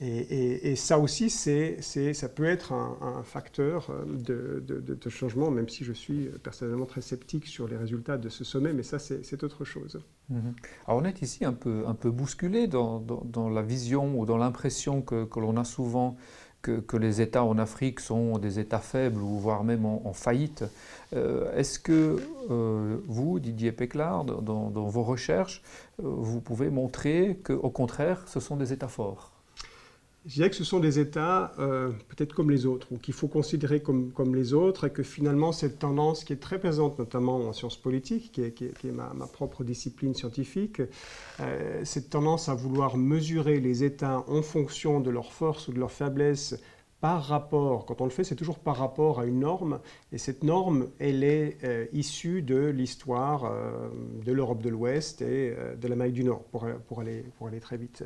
Et, 0.00 0.74
ça 0.74 0.98
aussi, 0.98 1.30
c'est, 1.30 1.80
ça 1.80 2.28
peut 2.28 2.44
être 2.44 2.72
un, 2.72 3.22
facteur 3.22 3.90
euh, 3.90 4.04
de, 4.04 5.08
changement, 5.10 5.50
même 5.50 5.68
si 5.68 5.84
je 5.84 5.92
suis 5.92 6.28
personnellement 6.42 6.86
très 6.86 7.02
sceptique 7.02 7.46
sur 7.46 7.68
les 7.68 7.76
résultats 7.76 8.16
de 8.16 8.28
ce 8.28 8.42
sommet, 8.44 8.72
mais 8.72 8.82
ça, 8.82 8.98
c'est, 8.98 9.44
autre 9.44 9.64
chose. 9.64 10.00
Mhm. 10.28 10.54
Alors 10.86 11.00
on 11.00 11.04
est 11.04 11.22
ici 11.22 11.44
un 11.44 11.52
peu, 11.52 11.84
un 11.86 11.94
peu 11.94 12.10
bousculé 12.10 12.66
dans, 12.66 13.04
la 13.52 13.62
vision 13.62 14.18
ou 14.18 14.26
dans 14.26 14.38
l'impression 14.38 15.02
que, 15.02 15.28
l'on 15.36 15.56
a 15.56 15.64
souvent 15.64 16.16
que, 16.62 16.96
les 16.96 17.20
États 17.20 17.44
en 17.44 17.58
Afrique 17.58 18.00
sont 18.00 18.38
des 18.38 18.58
États 18.58 18.78
faibles 18.78 19.20
ou 19.20 19.38
voire 19.38 19.64
même 19.64 19.84
en, 19.84 20.12
faillite. 20.12 20.64
Euh, 21.14 21.54
est-ce 21.56 21.78
que 21.78 22.18
euh, 22.50 22.96
vous, 23.06 23.40
Didier 23.40 23.72
Péclard, 23.72 24.24
dans, 24.24 24.70
vos 24.70 25.02
recherches, 25.02 25.62
euh, 26.00 26.04
vous 26.06 26.40
pouvez 26.40 26.70
montrer 26.70 27.40
qu'au 27.44 27.70
contraire, 27.70 28.22
ce 28.26 28.40
sont 28.40 28.56
des 28.56 28.72
États 28.72 28.88
forts? 28.88 29.31
Je 30.26 30.34
dirais 30.34 30.50
que 30.50 30.56
ce 30.56 30.64
sont 30.64 30.80
des 30.80 30.98
États 30.98 31.52
peut-être 31.56 32.34
comme 32.34 32.50
les 32.50 32.66
autres, 32.66 32.88
ou 32.92 32.98
qu'il 32.98 33.14
faut 33.14 33.28
considérer 33.28 33.82
comme, 33.82 34.34
les 34.34 34.54
autres, 34.54 34.86
et 34.86 34.90
que 34.90 35.02
finalement 35.02 35.52
cette 35.52 35.78
tendance 35.78 36.24
qui 36.24 36.32
est 36.32 36.36
très 36.36 36.58
présente, 36.58 36.98
notamment 36.98 37.36
en 37.36 37.52
sciences 37.52 37.76
politiques, 37.76 38.32
qui 38.32 38.64
est, 38.64 38.84
ma, 38.92 39.12
ma, 39.14 39.26
propre 39.26 39.64
discipline 39.64 40.14
scientifique, 40.14 40.82
cette 41.84 42.10
tendance 42.10 42.48
à 42.48 42.54
vouloir 42.54 42.96
mesurer 42.96 43.60
les 43.60 43.84
États 43.84 44.24
en 44.28 44.42
fonction 44.42 45.00
de 45.00 45.10
leurs 45.10 45.32
forces 45.32 45.68
ou 45.68 45.72
de 45.72 45.78
leurs 45.78 45.92
faiblesses 45.92 46.56
par 47.02 47.24
rapport, 47.24 47.84
quand 47.84 48.00
on 48.00 48.04
le 48.04 48.12
fait, 48.12 48.22
c'est 48.22 48.36
toujours 48.36 48.60
par 48.60 48.76
rapport 48.76 49.18
à 49.18 49.26
une 49.26 49.40
norme, 49.40 49.80
et 50.12 50.18
cette 50.18 50.44
norme, 50.44 50.86
elle 51.00 51.24
est 51.24 51.58
euh, 51.64 51.86
issue 51.92 52.42
de 52.42 52.66
l'histoire 52.66 53.44
euh, 53.44 53.88
de 54.24 54.30
l'Europe 54.30 54.62
de 54.62 54.68
l'Ouest 54.68 55.20
et 55.20 55.52
euh, 55.58 55.74
de 55.74 55.88
l'Amérique 55.88 56.14
du 56.14 56.22
Nord, 56.22 56.44
pour, 56.44 56.64
pour, 56.86 57.00
aller, 57.00 57.24
pour 57.36 57.48
aller 57.48 57.58
très 57.58 57.76
vite. 57.76 58.04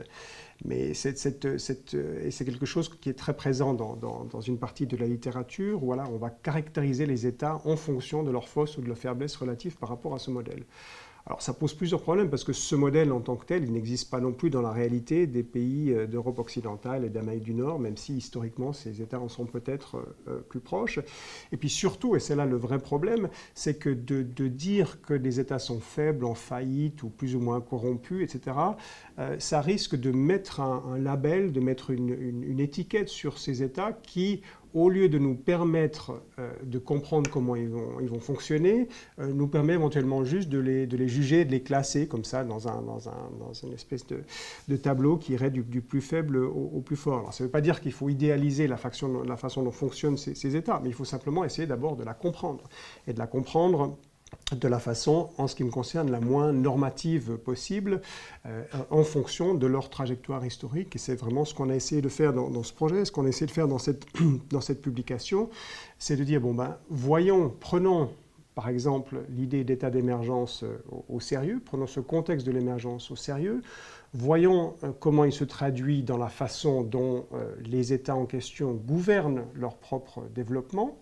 Mais 0.64 0.94
cette, 0.94 1.18
cette, 1.18 1.58
cette, 1.58 1.92
et 1.92 2.30
c'est 2.30 2.46
quelque 2.46 2.64
chose 2.64 2.88
qui 2.88 3.10
est 3.10 3.18
très 3.18 3.36
présent 3.36 3.74
dans, 3.74 3.96
dans, 3.96 4.40
une 4.40 4.58
partie 4.58 4.86
de 4.86 4.96
la 4.96 5.06
littérature, 5.06 5.82
où 5.82 5.86
voilà, 5.88 6.08
on 6.08 6.16
va 6.16 6.30
caractériser 6.30 7.04
les 7.04 7.26
États 7.26 7.60
en 7.66 7.76
fonction 7.76 8.22
de 8.22 8.30
leur 8.30 8.48
force 8.48 8.78
ou 8.78 8.80
de 8.80 8.88
leur 8.88 8.96
faiblesse 8.96 9.36
relative 9.36 9.76
par 9.76 9.90
rapport 9.90 10.14
à 10.14 10.18
ce 10.18 10.30
modèle. 10.30 10.64
Alors 11.26 11.42
ça 11.42 11.52
pose 11.52 11.74
plusieurs 11.74 12.02
problèmes 12.02 12.30
parce 12.30 12.44
que 12.44 12.52
ce 12.52 12.76
modèle 12.76 13.10
en 13.10 13.20
tant 13.20 13.34
que 13.34 13.44
tel, 13.44 13.64
il 13.64 13.72
n'existe 13.72 14.10
pas 14.10 14.20
non 14.20 14.32
plus 14.32 14.48
dans 14.48 14.62
la 14.62 14.70
réalité 14.70 15.26
des 15.26 15.42
pays 15.42 15.92
euh, 15.92 16.06
d'Europe 16.06 16.38
occidentale 16.38 17.04
et 17.04 17.08
d'Amérique 17.08 17.42
du 17.42 17.54
Nord, 17.54 17.80
même 17.80 17.96
si 17.96 18.16
historiquement 18.16 18.72
ces 18.72 19.02
États 19.02 19.18
en 19.18 19.28
sont 19.28 19.44
peut-être 19.44 19.96
euh, 19.96 20.02
euh, 20.28 20.40
plus 20.40 20.60
proches. 20.60 21.00
Et 21.50 21.56
puis 21.56 21.68
surtout, 21.68 22.14
et 22.14 22.20
c'est 22.20 22.36
là 22.36 22.46
le 22.46 22.56
vrai 22.56 22.78
problème, 22.78 23.28
c'est 23.54 23.76
que 23.76 23.90
de, 23.90 24.22
dire 24.46 25.02
que 25.02 25.14
les 25.14 25.40
États 25.40 25.58
sont 25.58 25.80
faibles, 25.80 26.24
en 26.24 26.34
faillite 26.34 27.02
ou 27.02 27.08
plus 27.08 27.34
ou 27.34 27.40
moins 27.40 27.60
corrompus, 27.60 28.22
etc., 28.22 28.56
ça 29.38 29.62
risque 29.62 29.96
de 29.96 30.12
mettre 30.12 30.60
un, 30.60 30.98
label, 30.98 31.50
de 31.50 31.60
mettre 31.60 31.90
une 31.90 32.60
étiquette 32.60 33.08
sur 33.08 33.38
ces 33.38 33.62
États 33.62 33.92
qui 33.92 34.42
au 34.76 34.90
lieu 34.90 35.08
de 35.08 35.18
nous 35.18 35.34
permettre 35.34 36.12
euh, 36.38 36.52
de 36.62 36.78
comprendre 36.78 37.30
comment 37.30 37.56
ils 37.56 37.70
vont, 37.70 37.98
ils 37.98 38.10
vont 38.10 38.20
fonctionner, 38.20 38.88
euh, 39.18 39.32
nous 39.32 39.48
permet 39.48 39.72
éventuellement 39.72 40.22
juste 40.22 40.50
de 40.50 40.58
les, 40.58 40.86
de 40.86 40.98
les, 40.98 41.08
juger, 41.08 41.46
de 41.46 41.50
les 41.50 41.62
classer 41.62 42.06
comme 42.06 42.24
ça 42.24 42.44
dans, 42.44 42.68
un, 42.68 42.82
dans, 42.82 43.08
un, 43.08 43.30
dans 43.40 43.54
une 43.54 43.72
espèce 43.72 44.06
de, 44.06 44.22
de, 44.68 44.76
tableau 44.76 45.16
qui 45.16 45.32
irait 45.32 45.50
du, 45.50 45.62
plus 45.80 46.02
faible 46.02 46.36
au, 46.36 46.82
plus 46.82 46.96
fort. 46.96 47.20
Alors, 47.20 47.32
ça 47.32 47.42
ne 47.42 47.48
veut 47.48 47.52
pas 47.52 47.62
dire 47.62 47.80
qu'il 47.80 47.92
faut 47.92 48.10
idéaliser 48.10 48.66
la, 48.66 48.76
faction, 48.76 49.22
la 49.22 49.38
façon 49.38 49.62
dont 49.62 49.70
fonctionnent 49.70 50.18
ces, 50.18 50.34
ces 50.34 50.56
États, 50.56 50.78
mais 50.82 50.90
il 50.90 50.94
faut 50.94 51.06
simplement 51.06 51.42
essayer 51.46 51.66
d'abord 51.66 51.96
de 51.96 52.04
la 52.04 52.12
comprendre. 52.12 52.68
Et 53.06 53.14
de 53.14 53.18
la 53.18 53.26
comprendre 53.26 53.96
de 54.52 54.68
la 54.68 54.78
façon, 54.78 55.30
en 55.38 55.48
ce 55.48 55.56
qui 55.56 55.64
me 55.64 55.70
concerne, 55.70 56.10
la 56.10 56.20
moins 56.20 56.52
normative 56.52 57.36
possible, 57.36 58.00
euh, 58.46 58.62
en 58.90 59.02
fonction 59.02 59.54
de 59.54 59.66
leur 59.66 59.90
trajectoire 59.90 60.44
historique. 60.46 60.94
Et 60.94 60.98
c'est 60.98 61.16
vraiment 61.16 61.44
ce 61.44 61.52
qu'on 61.52 61.68
a 61.68 61.74
essayé 61.74 62.00
de 62.00 62.08
faire 62.08 62.32
dans, 62.32 62.62
ce 62.62 62.72
projet, 62.72 63.04
ce 63.04 63.10
qu'on 63.10 63.24
a 63.24 63.28
essayé 63.28 63.46
de 63.46 63.50
faire 63.50 63.66
dans 63.66 63.78
cette, 63.78 64.06
dans 64.50 64.60
cette 64.60 64.82
publication, 64.82 65.50
c'est 65.98 66.16
de 66.16 66.22
dire, 66.22 66.40
bon 66.40 66.54
ben, 66.54 66.76
voyons, 66.90 67.52
prenons 67.58 68.10
par 68.54 68.68
exemple 68.68 69.22
l'idée 69.28 69.64
d'état 69.64 69.90
d'émergence 69.90 70.62
euh, 70.62 70.78
au, 71.08 71.18
sérieux, 71.18 71.60
prenons 71.64 71.88
ce 71.88 72.00
contexte 72.00 72.46
de 72.46 72.52
l'émergence 72.52 73.10
au 73.10 73.16
sérieux, 73.16 73.62
voyons 74.14 74.76
euh, 74.84 74.92
comment 74.98 75.24
il 75.24 75.32
se 75.32 75.44
traduit 75.44 76.04
dans 76.04 76.18
la 76.18 76.28
façon 76.28 76.82
dont 76.82 77.26
les 77.64 77.92
États 77.92 78.14
en 78.14 78.26
question 78.26 78.74
gouvernent 78.74 79.44
leur 79.54 79.76
propre 79.76 80.22
développement, 80.34 80.96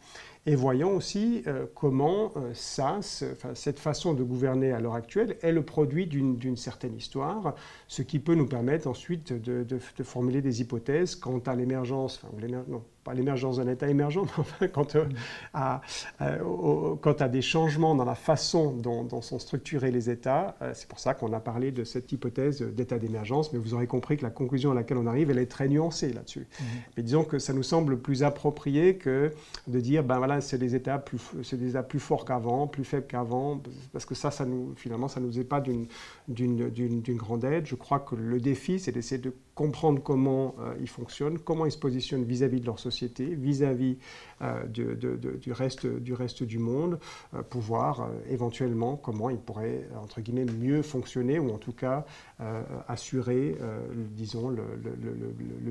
et 0.47 0.57
voyons 0.57 0.95
aussi 0.95 1.43
euh, 1.47 1.67
comment 1.75 2.33
euh, 2.37 2.51
ça, 2.53 3.01
cette 3.03 3.79
façon 3.79 4.13
de 4.13 4.23
gouverner 4.23 4.73
à 4.73 4.81
l'heure 4.81 4.95
actuelle 4.95 5.39
est 5.41 5.53
le 5.53 5.65
produit 5.65 6.07
d'une 6.07 6.57
certaine 6.57 6.97
histoire, 6.97 7.55
ce 7.89 8.03
qui 8.03 8.19
peut 8.19 8.35
nous 8.35 8.47
permettre 8.47 8.87
ensuite 8.87 9.33
de, 9.33 9.79
formuler 10.03 10.43
des 10.43 10.61
hypothèses 10.61 11.15
quant 11.15 11.39
à 11.39 11.55
l'émergence, 11.55 12.23
pas 13.05 13.15
l'émergence 13.15 13.59
d'un 13.59 13.69
État 13.69 13.89
émergent, 13.89 14.23
mais 14.25 14.31
enfin, 14.39 14.69
quant, 14.69 14.87
euh, 14.95 15.05
à, 15.53 15.83
euh, 16.23 16.97
quant, 17.01 17.13
à, 17.13 17.29
des 17.29 17.43
changements 17.43 17.95
dans 17.95 18.05
la 18.05 18.15
façon 18.15 18.73
dont, 18.73 19.21
sont 19.21 19.39
structurés 19.39 19.91
les 19.91 20.11
États. 20.11 20.57
Euh, 20.63 20.73
c'est 20.75 20.89
pour 20.89 20.99
ça 20.99 21.15
qu'on 21.15 21.33
a 21.33 21.41
parlé 21.41 21.71
de 21.71 21.85
cette 21.85 22.11
hypothèse 22.11 22.63
d'État 22.63 22.99
d'émergence, 22.99 23.53
mais 23.53 23.59
vous 23.59 23.75
aurez 23.75 23.87
compris 23.87 24.17
que 24.17 24.23
la 24.23 24.31
conclusion 24.31 24.73
à 24.73 24.75
laquelle 24.75 24.97
on 24.97 25.07
arrive, 25.07 25.31
elle 25.31 25.39
est 25.39 25.51
très 25.51 25.69
nuancée 25.69 26.13
là-dessus. 26.13 26.47
Mhm. 26.59 26.67
Mais 26.97 27.03
disons 27.03 27.25
que 27.25 27.39
ça 27.39 27.53
nous 27.53 27.63
semble 27.63 27.99
plus 27.99 28.23
approprié 28.23 28.97
que 28.97 29.33
de 29.69 29.81
dire, 29.81 30.03
ben 30.03 30.19
voilà, 30.19 30.41
c'est 30.41 30.59
des 30.59 30.75
États 30.75 30.99
plus, 30.99 31.21
c'est 31.43 31.59
des 31.59 31.71
États 31.71 31.83
plus 31.83 32.01
forts 32.01 32.25
qu'avant, 32.25 32.67
plus 32.67 32.85
faibles 32.85 33.07
qu'avant, 33.07 33.61
parce 33.93 34.07
que 34.07 34.15
ça, 34.15 34.31
ça 34.31 34.47
nous, 34.47 34.73
finalement, 34.77 35.09
ça 35.09 35.21
ne 35.21 35.27
nous 35.27 35.39
est 35.39 35.45
pas 35.45 35.61
d'une, 35.61 35.87
d'une, 36.29 36.71
d'une, 36.71 37.17
grande 37.17 37.45
aide. 37.45 37.67
Je 37.67 37.75
crois 37.75 38.01
que 38.01 38.15
le 38.15 38.41
défi, 38.41 38.79
c'est 38.79 38.93
d'essayer 38.93 39.21
de 39.21 39.33
comprendre 39.55 40.03
comment 40.03 40.55
ils 40.81 40.89
fonctionnent, 40.89 41.39
comment 41.39 41.67
ils 41.67 41.73
se 41.73 41.79
positionnent 41.79 42.25
vis-à-vis 42.25 42.61
de 42.61 42.67
leur 42.67 42.79
société, 42.79 43.35
vis-à-vis 43.35 43.99
du, 44.69 45.53
reste, 45.53 45.87
du 45.87 46.13
reste 46.13 46.43
du 46.43 46.59
monde 46.59 46.99
pour 47.51 47.61
voir 47.61 48.09
éventuellement 48.29 48.97
comment 48.97 49.31
il 49.31 49.39
pourrait, 49.39 49.89
entre 50.03 50.21
guillemets, 50.21 50.45
mieux 50.45 50.83
fonctionner 50.83 51.39
ou 51.39 51.53
en 51.53 51.59
tout 51.59 51.73
cas 51.73 52.05
assurer, 52.89 53.57
disons, 54.17 54.49
le, 54.49 54.63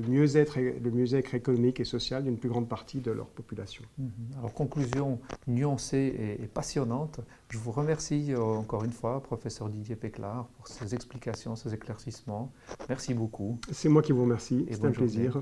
mieux-être 0.08 1.34
économique 1.34 1.80
et 1.80 1.84
social 1.84 2.24
d'une 2.24 2.38
plus 2.38 2.48
grande 2.48 2.68
partie 2.68 3.00
de 3.00 3.10
leur 3.10 3.26
population. 3.26 3.84
Mhm. 3.98 4.10
Alors, 4.38 4.52
conclusion 4.52 5.18
nuancée 5.46 6.38
et, 6.40 6.46
passionnante. 6.46 7.20
Je 7.54 7.58
vous 7.60 7.70
remercie 7.70 8.34
encore 8.36 8.82
une 8.82 8.90
fois, 8.90 9.22
professeur 9.22 9.68
Didier 9.68 9.94
Péclar, 9.94 10.48
pour 10.56 10.66
ces 10.66 10.92
explications, 10.92 11.54
ces 11.54 11.72
éclaircissements. 11.72 12.50
Merci 12.88 13.14
beaucoup. 13.14 13.60
C'est 13.70 13.88
moi 13.88 14.02
qui 14.02 14.10
vous 14.10 14.22
remercie. 14.22 14.66
C'est 14.68 14.84
un 14.84 14.90
plaisir. 14.90 15.40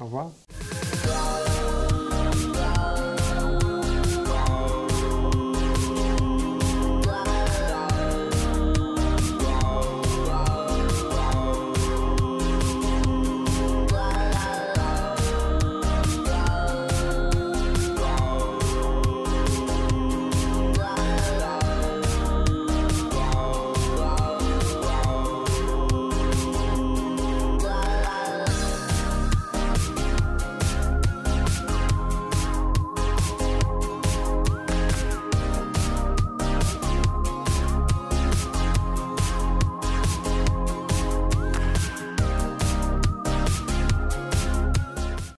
Au 0.00 0.06
revoir. 0.06 0.30